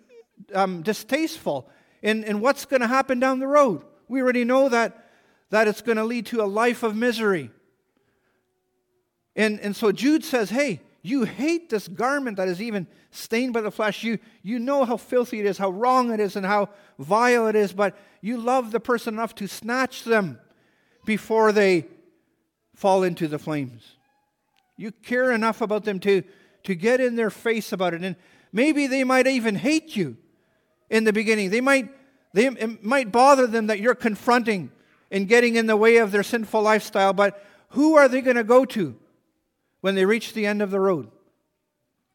[0.55, 1.69] um, distasteful
[2.03, 3.83] in, in what's going to happen down the road.
[4.09, 5.11] We already know that,
[5.51, 7.51] that it's going to lead to a life of misery.
[9.35, 13.61] And, and so Jude says, hey, you hate this garment that is even stained by
[13.61, 14.03] the flesh.
[14.03, 17.55] You, you know how filthy it is, how wrong it is, and how vile it
[17.55, 20.41] is, but you love the person enough to snatch them
[21.05, 21.87] before they
[22.75, 23.97] fall into the flames.
[24.77, 26.23] You care enough about them to,
[26.65, 28.03] to get in their face about it.
[28.03, 28.17] And
[28.57, 30.17] Maybe they might even hate you
[30.91, 31.51] in the beginning.
[31.51, 31.89] They might,
[32.33, 34.71] they, it might bother them that you're confronting
[35.11, 38.45] and getting in the way of their sinful lifestyle, but who are they going to
[38.45, 38.97] go to
[39.81, 41.11] when they reach the end of the road?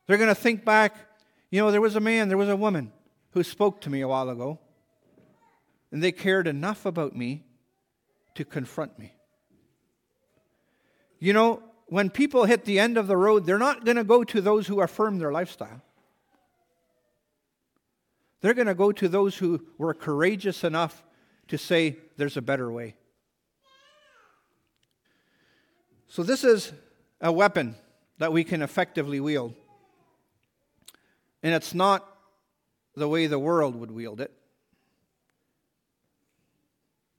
[0.08, 0.96] They're going to think back,
[1.50, 2.92] you know, there was a man, there was a woman
[3.32, 4.60] who spoke to me a while ago,
[5.92, 7.44] and they cared enough about me
[8.36, 9.14] to confront me.
[11.20, 14.24] You know, when people hit the end of the road, they're not going to go
[14.24, 15.82] to those who affirm their lifestyle.
[18.42, 21.04] They're going to go to those who were courageous enough
[21.48, 22.96] to say, there's a better way.
[26.08, 26.74] So, this is
[27.22, 27.76] a weapon
[28.18, 29.54] that we can effectively wield.
[31.42, 32.06] And it's not
[32.96, 34.32] the way the world would wield it,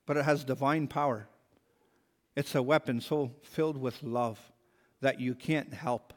[0.07, 1.29] but it has divine power.
[2.37, 4.39] It's a weapon so filled with love
[5.01, 6.13] that you can't help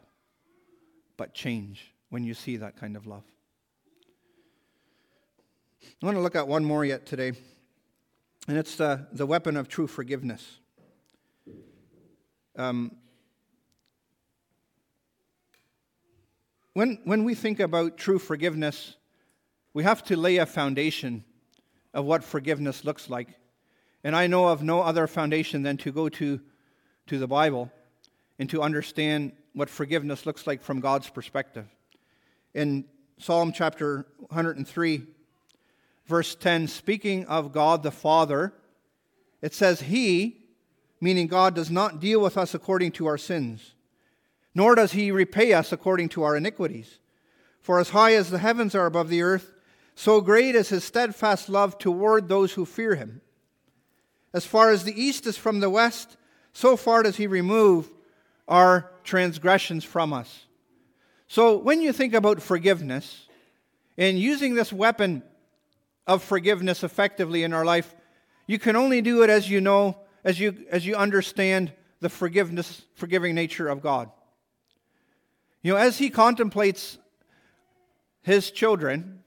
[1.18, 3.24] but change when you see that kind of love.
[6.02, 7.34] I want to look at one more yet today,
[8.48, 10.60] and it's the, the weapon of true forgiveness.
[12.58, 12.96] Um,
[16.74, 18.96] when, when we think about true forgiveness,
[19.74, 21.24] we have to lay a foundation
[21.94, 23.30] of what forgiveness looks like.
[24.04, 26.40] And I know of no other foundation than to go to,
[27.08, 27.72] to the Bible
[28.38, 31.66] and to understand what forgiveness looks like from God's perspective.
[32.54, 32.86] In
[33.18, 35.08] Psalm chapter 103,
[36.06, 38.54] verse 10, speaking of God the Father,
[39.42, 40.38] it says, He,
[41.02, 43.76] meaning God, does not deal with us according to our sins,
[44.54, 47.00] nor does He repay us according to our iniquities.
[47.62, 49.52] For as high as the heavens are above the earth,
[49.96, 53.22] so great is His steadfast love toward those who fear Him.
[54.34, 56.18] As far as the east is from the west,
[56.54, 57.90] so far does He remove
[58.48, 60.46] our transgressions from us.
[61.28, 63.28] So when you think about forgiveness,
[63.98, 65.24] and using this weapon
[66.08, 67.96] of forgiveness effectively in our life,
[68.48, 72.84] you can only do it as you know, as you, as you understand the forgiveness,
[72.94, 74.12] forgiving nature of God.
[75.62, 77.00] You know, as he contemplates
[78.22, 79.24] his children,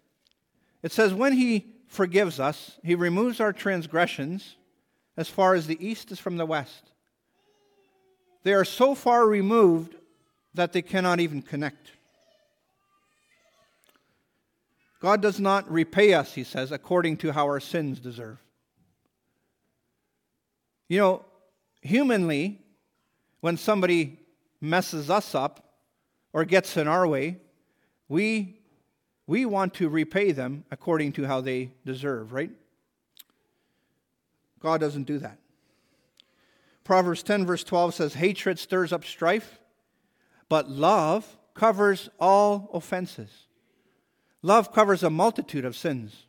[0.82, 4.56] it says, when he forgives us, he removes our transgressions
[5.16, 6.92] as far as the east is from the west.
[8.44, 9.96] They are so far removed
[10.54, 11.90] that they cannot even connect.
[15.00, 18.38] God does not repay us, he says, according to how our sins deserve.
[20.88, 21.24] You know,
[21.82, 22.60] humanly,
[23.40, 24.18] when somebody
[24.60, 25.64] messes us up
[26.32, 27.36] or gets in our way,
[28.08, 28.58] we,
[29.26, 32.50] we want to repay them according to how they deserve, right?
[34.60, 35.38] God doesn't do that.
[36.82, 39.60] Proverbs 10, verse 12 says, Hatred stirs up strife,
[40.48, 43.47] but love covers all offenses.
[44.42, 46.26] Love covers a multitude of sins.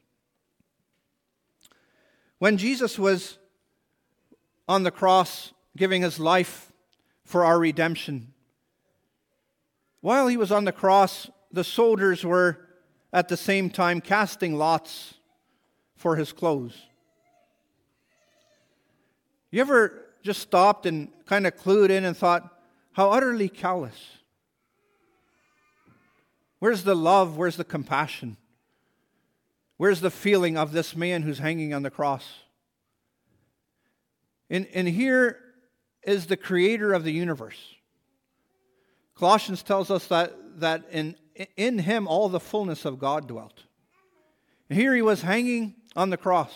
[2.39, 3.37] When Jesus was
[4.67, 6.71] on the cross giving his life
[7.23, 8.33] for our redemption,
[10.01, 12.65] while he was on the cross, the soldiers were
[13.11, 15.15] at the same time casting lots
[15.95, 16.77] for his clothes.
[19.51, 22.59] You ever just stopped and kind of clued in and thought,
[22.93, 24.18] how utterly callous?
[26.59, 27.37] Where's the love?
[27.37, 28.37] Where's the compassion?
[29.77, 32.27] Where's the feeling of this man who's hanging on the cross?
[34.49, 35.39] And, and here
[36.03, 37.75] is the creator of the universe.
[39.15, 41.15] Colossians tells us that that in,
[41.55, 43.63] in him all the fullness of God dwelt.
[44.69, 46.53] And here he was hanging on the cross.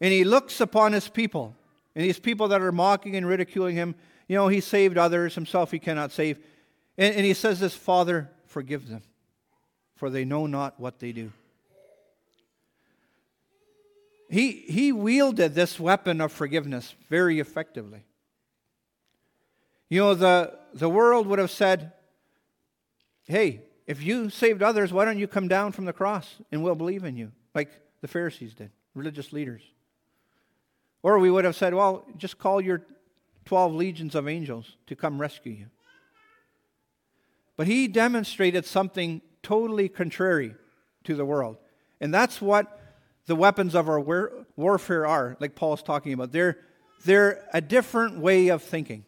[0.00, 1.54] And he looks upon his people,
[1.94, 3.94] and these people that are mocking and ridiculing him.
[4.28, 6.38] You know, he saved others, himself he cannot save.
[7.00, 9.02] And, and he says this Father, forgive them,
[9.96, 11.32] for they know not what they do.
[14.28, 18.04] He, he wielded this weapon of forgiveness very effectively.
[19.88, 21.92] You know, the, the world would have said,
[23.24, 26.76] hey, if you saved others, why don't you come down from the cross and we'll
[26.76, 27.72] believe in you, like
[28.02, 29.62] the Pharisees did, religious leaders.
[31.02, 32.82] Or we would have said, well, just call your
[33.46, 35.66] 12 legions of angels to come rescue you.
[37.60, 40.54] But he demonstrated something totally contrary
[41.04, 41.58] to the world.
[42.00, 42.80] And that's what
[43.26, 46.32] the weapons of our war- warfare are, like Paul's talking about.
[46.32, 46.56] They're,
[47.04, 49.04] they're a different way of thinking.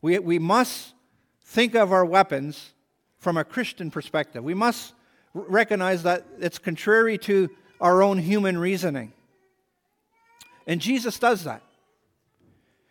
[0.00, 0.94] We, we must
[1.44, 2.72] think of our weapons
[3.18, 4.42] from a Christian perspective.
[4.42, 4.94] We must
[5.32, 7.50] recognize that it's contrary to
[7.80, 9.12] our own human reasoning.
[10.66, 11.62] And Jesus does that.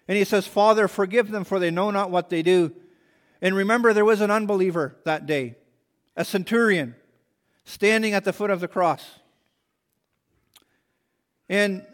[0.08, 2.72] And he says, Father, forgive them, for they know not what they do.
[3.42, 5.56] And remember, there was an unbeliever that day,
[6.16, 6.96] a centurion,
[7.66, 9.04] standing at the foot of the cross.
[11.50, 11.86] And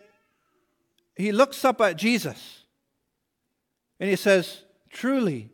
[1.16, 2.64] he looks up at Jesus
[4.00, 5.50] and he says, Truly,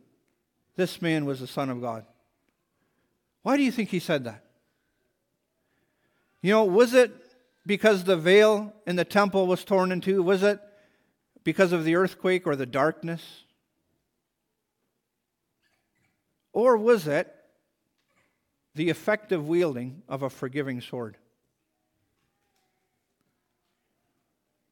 [0.76, 2.06] this man was the Son of God.
[3.41, 4.44] Why do you think he said that?
[6.41, 7.12] You know, was it
[7.66, 10.24] because the veil in the temple was torn in two?
[10.24, 10.60] Was it
[11.44, 13.43] because of the earthquake or the darkness?
[16.54, 17.36] Or was it
[18.76, 21.18] the effective wielding of a forgiving sword?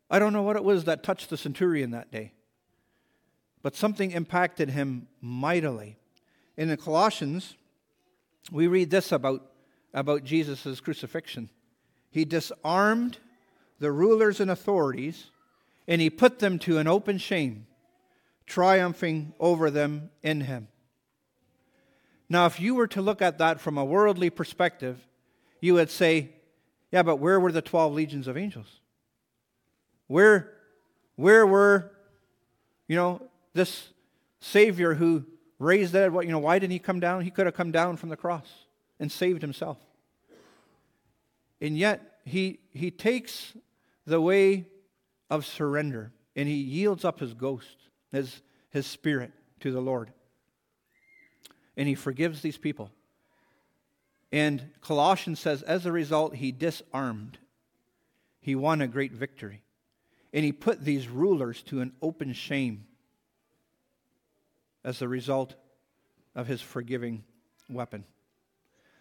[0.09, 2.33] I don't know what it was that touched the centurion that day,
[3.61, 5.97] but something impacted him mightily.
[6.57, 7.55] In the Colossians,
[8.51, 9.51] we read this about,
[9.93, 11.49] about Jesus' crucifixion.
[12.09, 13.19] He disarmed
[13.79, 15.31] the rulers and authorities,
[15.87, 17.65] and he put them to an open shame,
[18.45, 20.67] triumphing over them in him.
[22.31, 24.97] Now, if you were to look at that from a worldly perspective,
[25.59, 26.29] you would say,
[26.89, 28.79] yeah, but where were the 12 legions of angels?
[30.07, 30.53] Where,
[31.17, 31.91] where were,
[32.87, 33.21] you know,
[33.53, 33.89] this
[34.39, 35.25] Savior who
[35.59, 35.93] raised?
[35.93, 37.19] What, you know, why didn't he come down?
[37.25, 38.47] He could have come down from the cross
[38.97, 39.77] and saved himself.
[41.59, 43.51] And yet, he, he takes
[44.05, 44.67] the way
[45.29, 47.75] of surrender and he yields up his ghost,
[48.13, 50.13] his, his spirit to the Lord.
[51.77, 52.91] And he forgives these people.
[54.31, 57.37] And Colossians says, as a result, he disarmed.
[58.39, 59.61] He won a great victory.
[60.33, 62.85] And he put these rulers to an open shame
[64.83, 65.55] as a result
[66.35, 67.23] of his forgiving
[67.69, 68.05] weapon.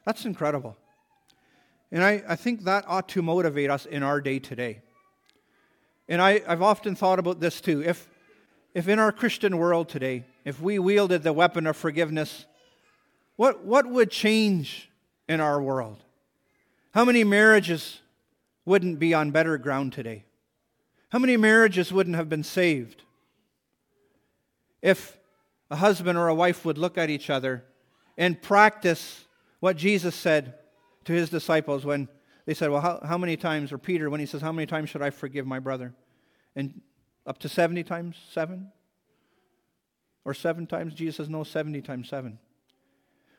[0.05, 0.77] That's incredible.
[1.93, 4.83] And I, I think that ought to motivate us in our day today.
[6.09, 7.83] And I, I've often thought about this too.
[7.83, 8.09] If,
[8.75, 12.47] if in our Christian world today, if we wielded the weapon of forgiveness,
[13.41, 14.91] what, what would change
[15.27, 16.05] in our world?
[16.93, 18.03] How many marriages
[18.67, 20.27] wouldn't be on better ground today?
[21.09, 23.03] How many marriages wouldn't have been saved
[24.83, 25.17] if
[25.71, 27.65] a husband or a wife would look at each other
[28.19, 29.25] and practice
[29.61, 30.57] what Jesus said
[31.07, 32.11] to his disciples when
[32.45, 34.91] they said, Well, how, how many times, or Peter, when he says, How many times
[34.91, 35.95] should I forgive my brother?
[36.55, 36.83] And
[37.27, 38.71] up to 70 times seven?
[40.27, 40.93] Or seven times?
[40.93, 42.39] Jesus says, No, 70 times seven.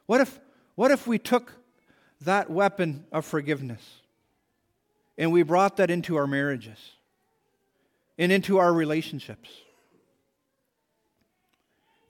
[0.05, 0.39] What if,
[0.75, 1.53] what if we took
[2.21, 3.81] that weapon of forgiveness
[5.17, 6.77] and we brought that into our marriages?
[8.21, 9.49] and into our relationships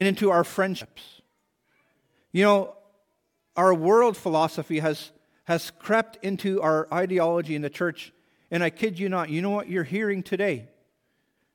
[0.02, 1.22] and into our friendships.
[2.34, 2.76] You know,
[3.56, 5.12] our world philosophy has,
[5.46, 8.12] has crept into our ideology in the church,
[8.52, 10.68] and I kid you not, you know what you're hearing today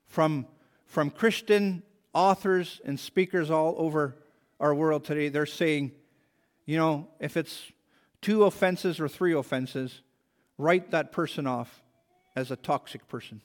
[0.06, 0.46] from,
[0.86, 1.82] from Christian
[2.14, 4.16] authors and speakers all over
[4.58, 5.28] our world today?
[5.28, 5.92] They're saying,
[6.66, 7.72] you know, if it's
[8.20, 10.00] two offenses or three offenses,
[10.58, 11.82] write that person off
[12.34, 13.40] as a toxic person.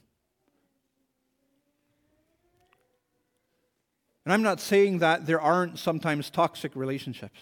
[4.26, 7.39] And I'm not saying that there aren't sometimes toxic relationships.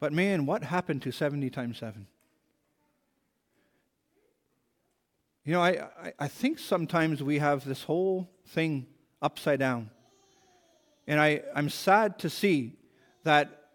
[0.00, 2.06] But man, what happened to 70 times 7?
[5.44, 8.86] You know, I, I, I, think sometimes we have this whole thing
[9.22, 9.90] upside down.
[11.06, 12.76] And I, I'm sad to see
[13.26, 13.70] that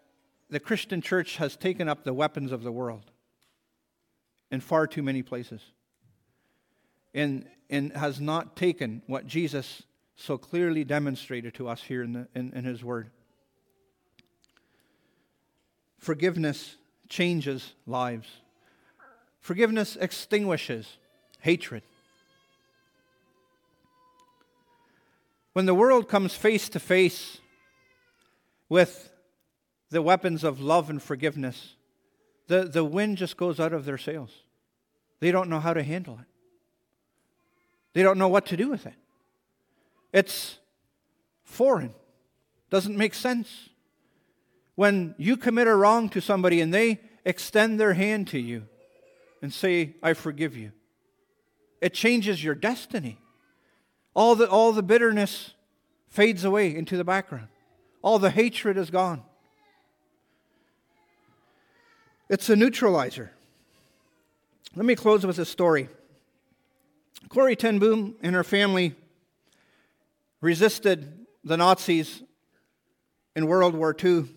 [0.48, 3.10] the Christian church has taken up the weapons of the world
[4.50, 5.60] in far too many places
[7.12, 9.82] and, and has not taken what Jesus
[10.16, 13.10] so clearly demonstrated to us here in, the, in, in His Word.
[15.98, 16.76] forgiveness
[17.10, 18.28] changes lives.
[19.40, 20.96] Forgiveness extinguishes
[21.40, 21.82] hatred.
[25.52, 27.36] When the world comes face to face
[28.70, 29.11] with
[29.92, 31.74] the weapons of love and forgiveness,
[32.48, 34.30] the, the wind just goes out of their sails.
[35.20, 36.26] They don't know how to handle it,
[37.92, 38.94] they don't know what to do with it.
[40.12, 40.58] It's
[41.44, 41.94] foreign,
[42.70, 43.68] doesn't make sense.
[44.74, 48.64] When you commit a wrong to somebody and they extend their hand to you
[49.42, 50.72] and say, I forgive you,
[51.82, 53.18] it changes your destiny.
[54.14, 55.52] All the, all the bitterness
[56.08, 57.48] fades away into the background.
[58.00, 59.22] All the hatred is gone.
[62.32, 63.30] It's a neutralizer.
[64.74, 65.90] Let me close with a story.
[67.28, 68.94] Corrie ten Boom and her family
[70.40, 72.22] resisted the Nazis
[73.36, 74.30] in World War II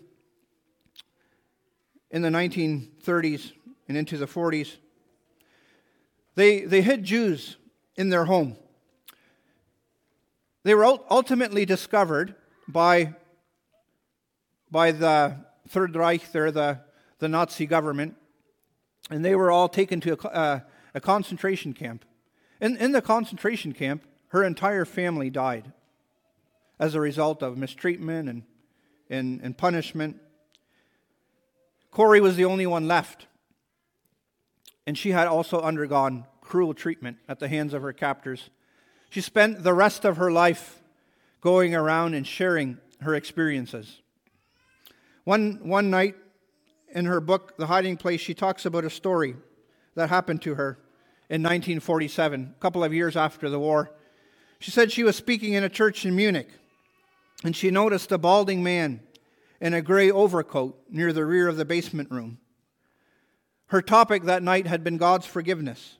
[2.11, 3.53] in the 1930s
[3.87, 4.75] and into the 40s.
[6.35, 7.55] They, they hid Jews
[7.95, 8.57] in their home.
[10.63, 12.35] They were ultimately discovered
[12.67, 13.15] by,
[14.69, 15.37] by the
[15.69, 16.81] Third Reich, there, the,
[17.25, 18.15] the Nazi government,
[19.09, 20.59] and they were all taken to a, uh,
[20.93, 22.05] a concentration camp.
[22.61, 25.73] In, in the concentration camp, her entire family died
[26.79, 28.43] as a result of mistreatment and,
[29.09, 30.17] and, and punishment.
[31.89, 33.25] Corrie was the only one left,
[34.85, 38.51] and she had also undergone cruel treatment at the hands of her captors
[39.15, 40.81] she spent the rest of her life
[41.39, 44.01] going around and sharing her experiences.
[45.23, 46.15] One, one night
[46.93, 49.35] in her book, The Hiding Place, she talks about a story
[49.95, 50.77] that happened to her
[51.29, 53.91] in 1947, a couple of years after the war.
[54.59, 56.49] She said she was speaking in a church in Munich,
[57.43, 59.01] and she noticed a balding man
[59.59, 62.37] in a gray overcoat near the rear of the basement room.
[63.67, 65.97] Her topic that night had been God's forgiveness.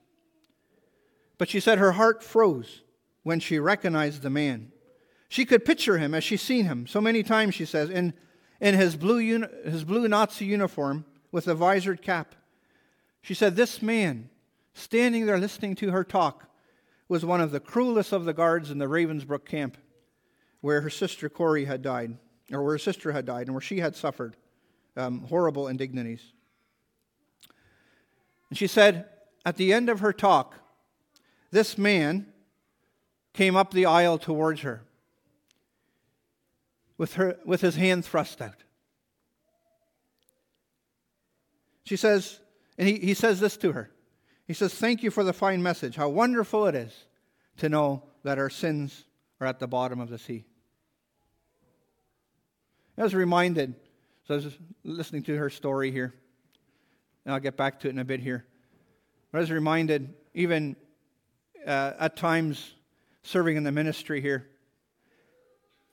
[1.37, 2.81] But she said her heart froze
[3.23, 4.71] when she recognized the man.
[5.27, 8.13] She could picture him as she's seen him so many times, she says, in,
[8.59, 12.35] in his, blue uni- his blue Nazi uniform with a visored cap.
[13.21, 14.29] She said, This man,
[14.73, 16.49] standing there listening to her talk,
[17.07, 19.77] was one of the cruelest of the guards in the Ravensbrück camp,
[20.61, 22.17] where her sister Corrie had died,
[22.51, 24.35] or where her sister had died, and where she had suffered
[24.97, 26.31] um, horrible indignities.
[28.49, 29.05] And she said,
[29.45, 30.55] at the end of her talk,
[31.51, 32.27] this man
[33.33, 34.81] came up the aisle towards her
[36.97, 38.63] with, her, with his hand thrust out.
[41.83, 42.39] She says,
[42.77, 43.91] and he, he says this to her.
[44.47, 45.95] He says, Thank you for the fine message.
[45.95, 47.05] How wonderful it is
[47.57, 49.05] to know that our sins
[49.39, 50.45] are at the bottom of the sea.
[52.97, 53.75] I was reminded,
[54.27, 56.13] so I was listening to her story here,
[57.25, 58.45] and I'll get back to it in a bit here.
[59.33, 60.77] I was reminded, even
[61.67, 62.73] uh, at times
[63.23, 64.47] serving in the ministry here.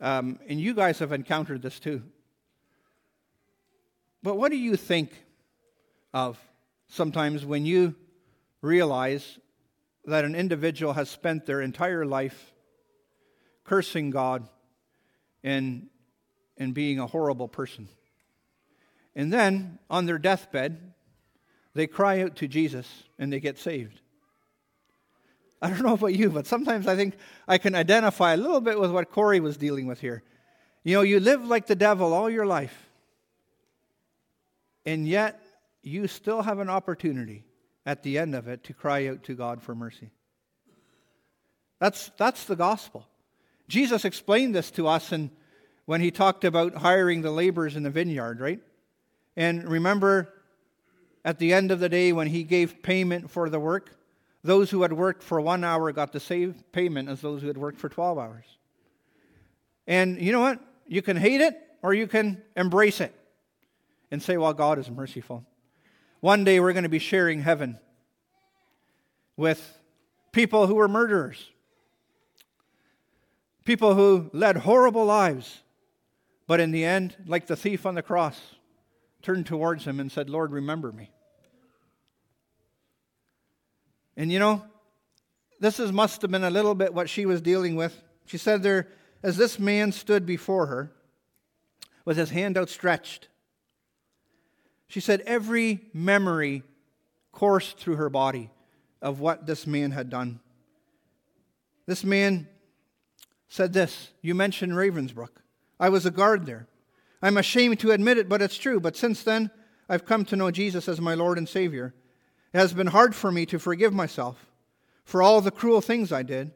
[0.02, 2.02] Um, and you guys have encountered this too.
[4.20, 5.12] But what do you think
[6.12, 6.38] of
[6.88, 7.94] sometimes when you
[8.60, 9.38] realize
[10.04, 12.52] that an individual has spent their entire life
[13.62, 14.48] cursing God
[15.44, 15.86] and,
[16.58, 17.88] and being a horrible person?
[19.14, 20.94] And then on their deathbed,
[21.74, 24.00] they cry out to Jesus and they get saved.
[25.62, 27.14] I don't know about you, but sometimes I think
[27.46, 30.24] I can identify a little bit with what Corrie was dealing with here.
[30.82, 32.90] You know, you live like the devil all your life,
[34.84, 35.40] and yet
[35.82, 37.44] you still have an opportunity
[37.86, 40.10] at the end of it to cry out to God for mercy.
[41.78, 43.06] That's, that's the gospel.
[43.68, 45.30] Jesus explained this to us and
[45.84, 48.60] when he talked about hiring the laborers in the vineyard, right?
[49.36, 50.32] And remember
[51.24, 53.96] at the end of the day when he gave payment for the work,
[54.44, 57.58] those who had worked for one hour got the same payment as those who had
[57.58, 58.44] worked for 12 hours.
[59.86, 60.60] And you know what?
[60.86, 63.14] You can hate it or you can embrace it
[64.10, 65.44] and say, well, God is merciful.
[66.20, 67.78] One day we're going to be sharing heaven
[69.36, 69.78] with
[70.32, 71.50] people who were murderers,
[73.64, 75.60] people who led horrible lives,
[76.46, 78.38] but in the end, like the thief on the cross,
[79.22, 81.10] turned towards him and said, Lord, remember me.
[84.16, 84.62] And you know,
[85.60, 88.02] this is, must have been a little bit what she was dealing with.
[88.26, 88.88] She said there,
[89.22, 90.90] as this man stood before her
[92.04, 93.28] with his hand outstretched,
[94.88, 96.62] she said every memory
[97.32, 98.50] coursed through her body
[99.00, 100.40] of what this man had done.
[101.86, 102.48] This man
[103.48, 105.30] said this You mentioned Ravensbrück.
[105.78, 106.66] I was a guard there.
[107.22, 108.80] I'm ashamed to admit it, but it's true.
[108.80, 109.50] But since then,
[109.88, 111.94] I've come to know Jesus as my Lord and Savior,
[112.52, 114.46] it has been hard for me to forgive myself
[115.04, 116.52] for all the cruel things I did,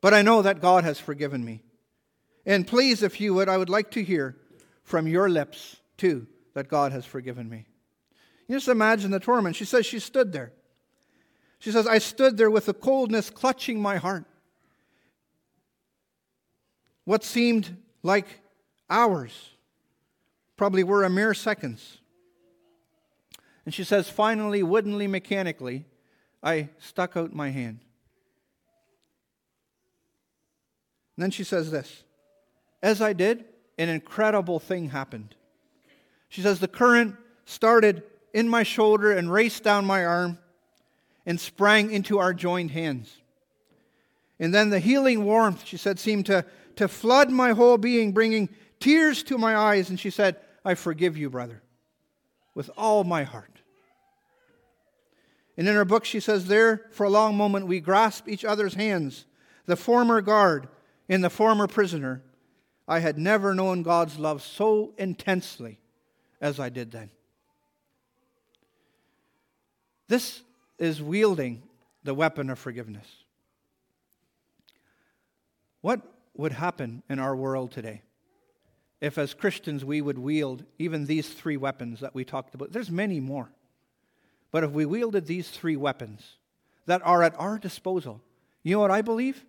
[0.00, 1.62] but I know that God has forgiven me.
[2.46, 4.36] And please, if you would, I would like to hear
[4.82, 7.66] from your lips, too, that God has forgiven me.
[8.46, 9.56] You just imagine the torment.
[9.56, 10.52] She says she stood there.
[11.58, 14.26] She says, I stood there with the coldness clutching my heart.
[17.04, 18.26] What seemed like
[18.90, 19.50] hours
[20.56, 21.98] probably were a mere seconds.
[23.64, 25.86] And she says, finally, woodenly, mechanically,
[26.42, 27.80] I stuck out my hand.
[31.16, 32.04] And then she says this
[32.82, 33.44] As I did,
[33.78, 35.34] an incredible thing happened.
[36.28, 38.02] She says, The current started
[38.32, 40.38] in my shoulder and raced down my arm
[41.24, 43.16] and sprang into our joined hands.
[44.38, 46.44] And then the healing warmth, she said, seemed to,
[46.76, 48.48] to flood my whole being, bringing
[48.80, 49.90] tears to my eyes.
[49.90, 51.62] And she said, I forgive you, brother,
[52.54, 53.53] with all my heart.
[55.56, 58.74] And in her book, she says, There, for a long moment, we grasped each other's
[58.74, 59.24] hands,
[59.66, 60.68] the former guard
[61.08, 62.22] and the former prisoner.
[62.88, 65.78] I had never known God's love so intensely
[66.40, 67.10] as I did then.
[70.08, 70.42] This
[70.78, 71.62] is wielding
[72.02, 73.06] the weapon of forgiveness.
[75.80, 76.02] What
[76.36, 78.02] would happen in our world today
[79.00, 82.72] if, as Christians, we would wield even these three weapons that we talked about?
[82.72, 83.50] There's many more.
[84.54, 86.36] But if we wielded these three weapons
[86.86, 88.22] that are at our disposal,
[88.62, 89.44] you know what I believe?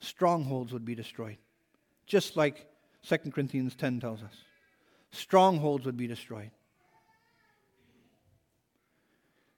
[0.00, 1.36] Strongholds would be destroyed.
[2.04, 2.66] Just like
[3.06, 4.34] 2 Corinthians 10 tells us.
[5.12, 6.50] Strongholds would be destroyed.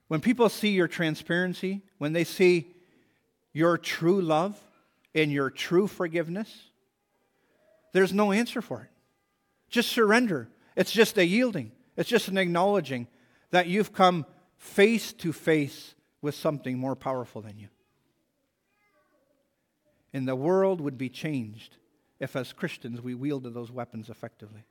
[0.09, 2.75] When people see your transparency, when they see
[3.51, 4.59] your true love
[5.15, 6.65] and your true forgiveness,
[7.93, 8.89] there's no answer for it.
[9.71, 10.49] Just surrender.
[10.75, 13.07] It's just a yielding, it's just an acknowledging
[13.49, 14.27] that you've come
[14.63, 17.67] face to face with something more powerful than you.
[20.13, 21.75] And the world would be changed
[22.19, 24.63] if, as Christians, we wielded those weapons effectively.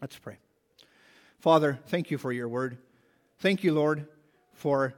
[0.00, 0.38] Let's pray.
[1.38, 2.78] Father, thank you for your word.
[3.38, 4.08] Thank you, Lord,
[4.52, 4.94] for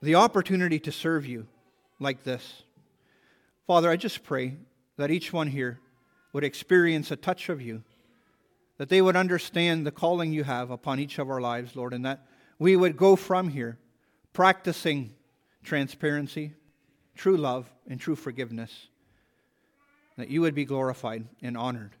[0.00, 1.48] the opportunity to serve you
[1.98, 2.62] like this.
[3.66, 4.54] Father, I just pray
[4.96, 5.80] that each one here
[6.32, 7.82] would experience a touch of you,
[8.76, 12.04] that they would understand the calling you have upon each of our lives, Lord, and
[12.04, 12.24] that
[12.58, 13.78] we would go from here
[14.32, 15.14] practicing
[15.62, 16.54] transparency,
[17.14, 18.88] true love, and true forgiveness.
[20.16, 21.92] That you would be glorified and honored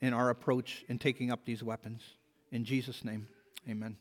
[0.00, 2.02] in our approach in taking up these weapons.
[2.50, 3.28] In Jesus' name,
[3.68, 3.96] amen.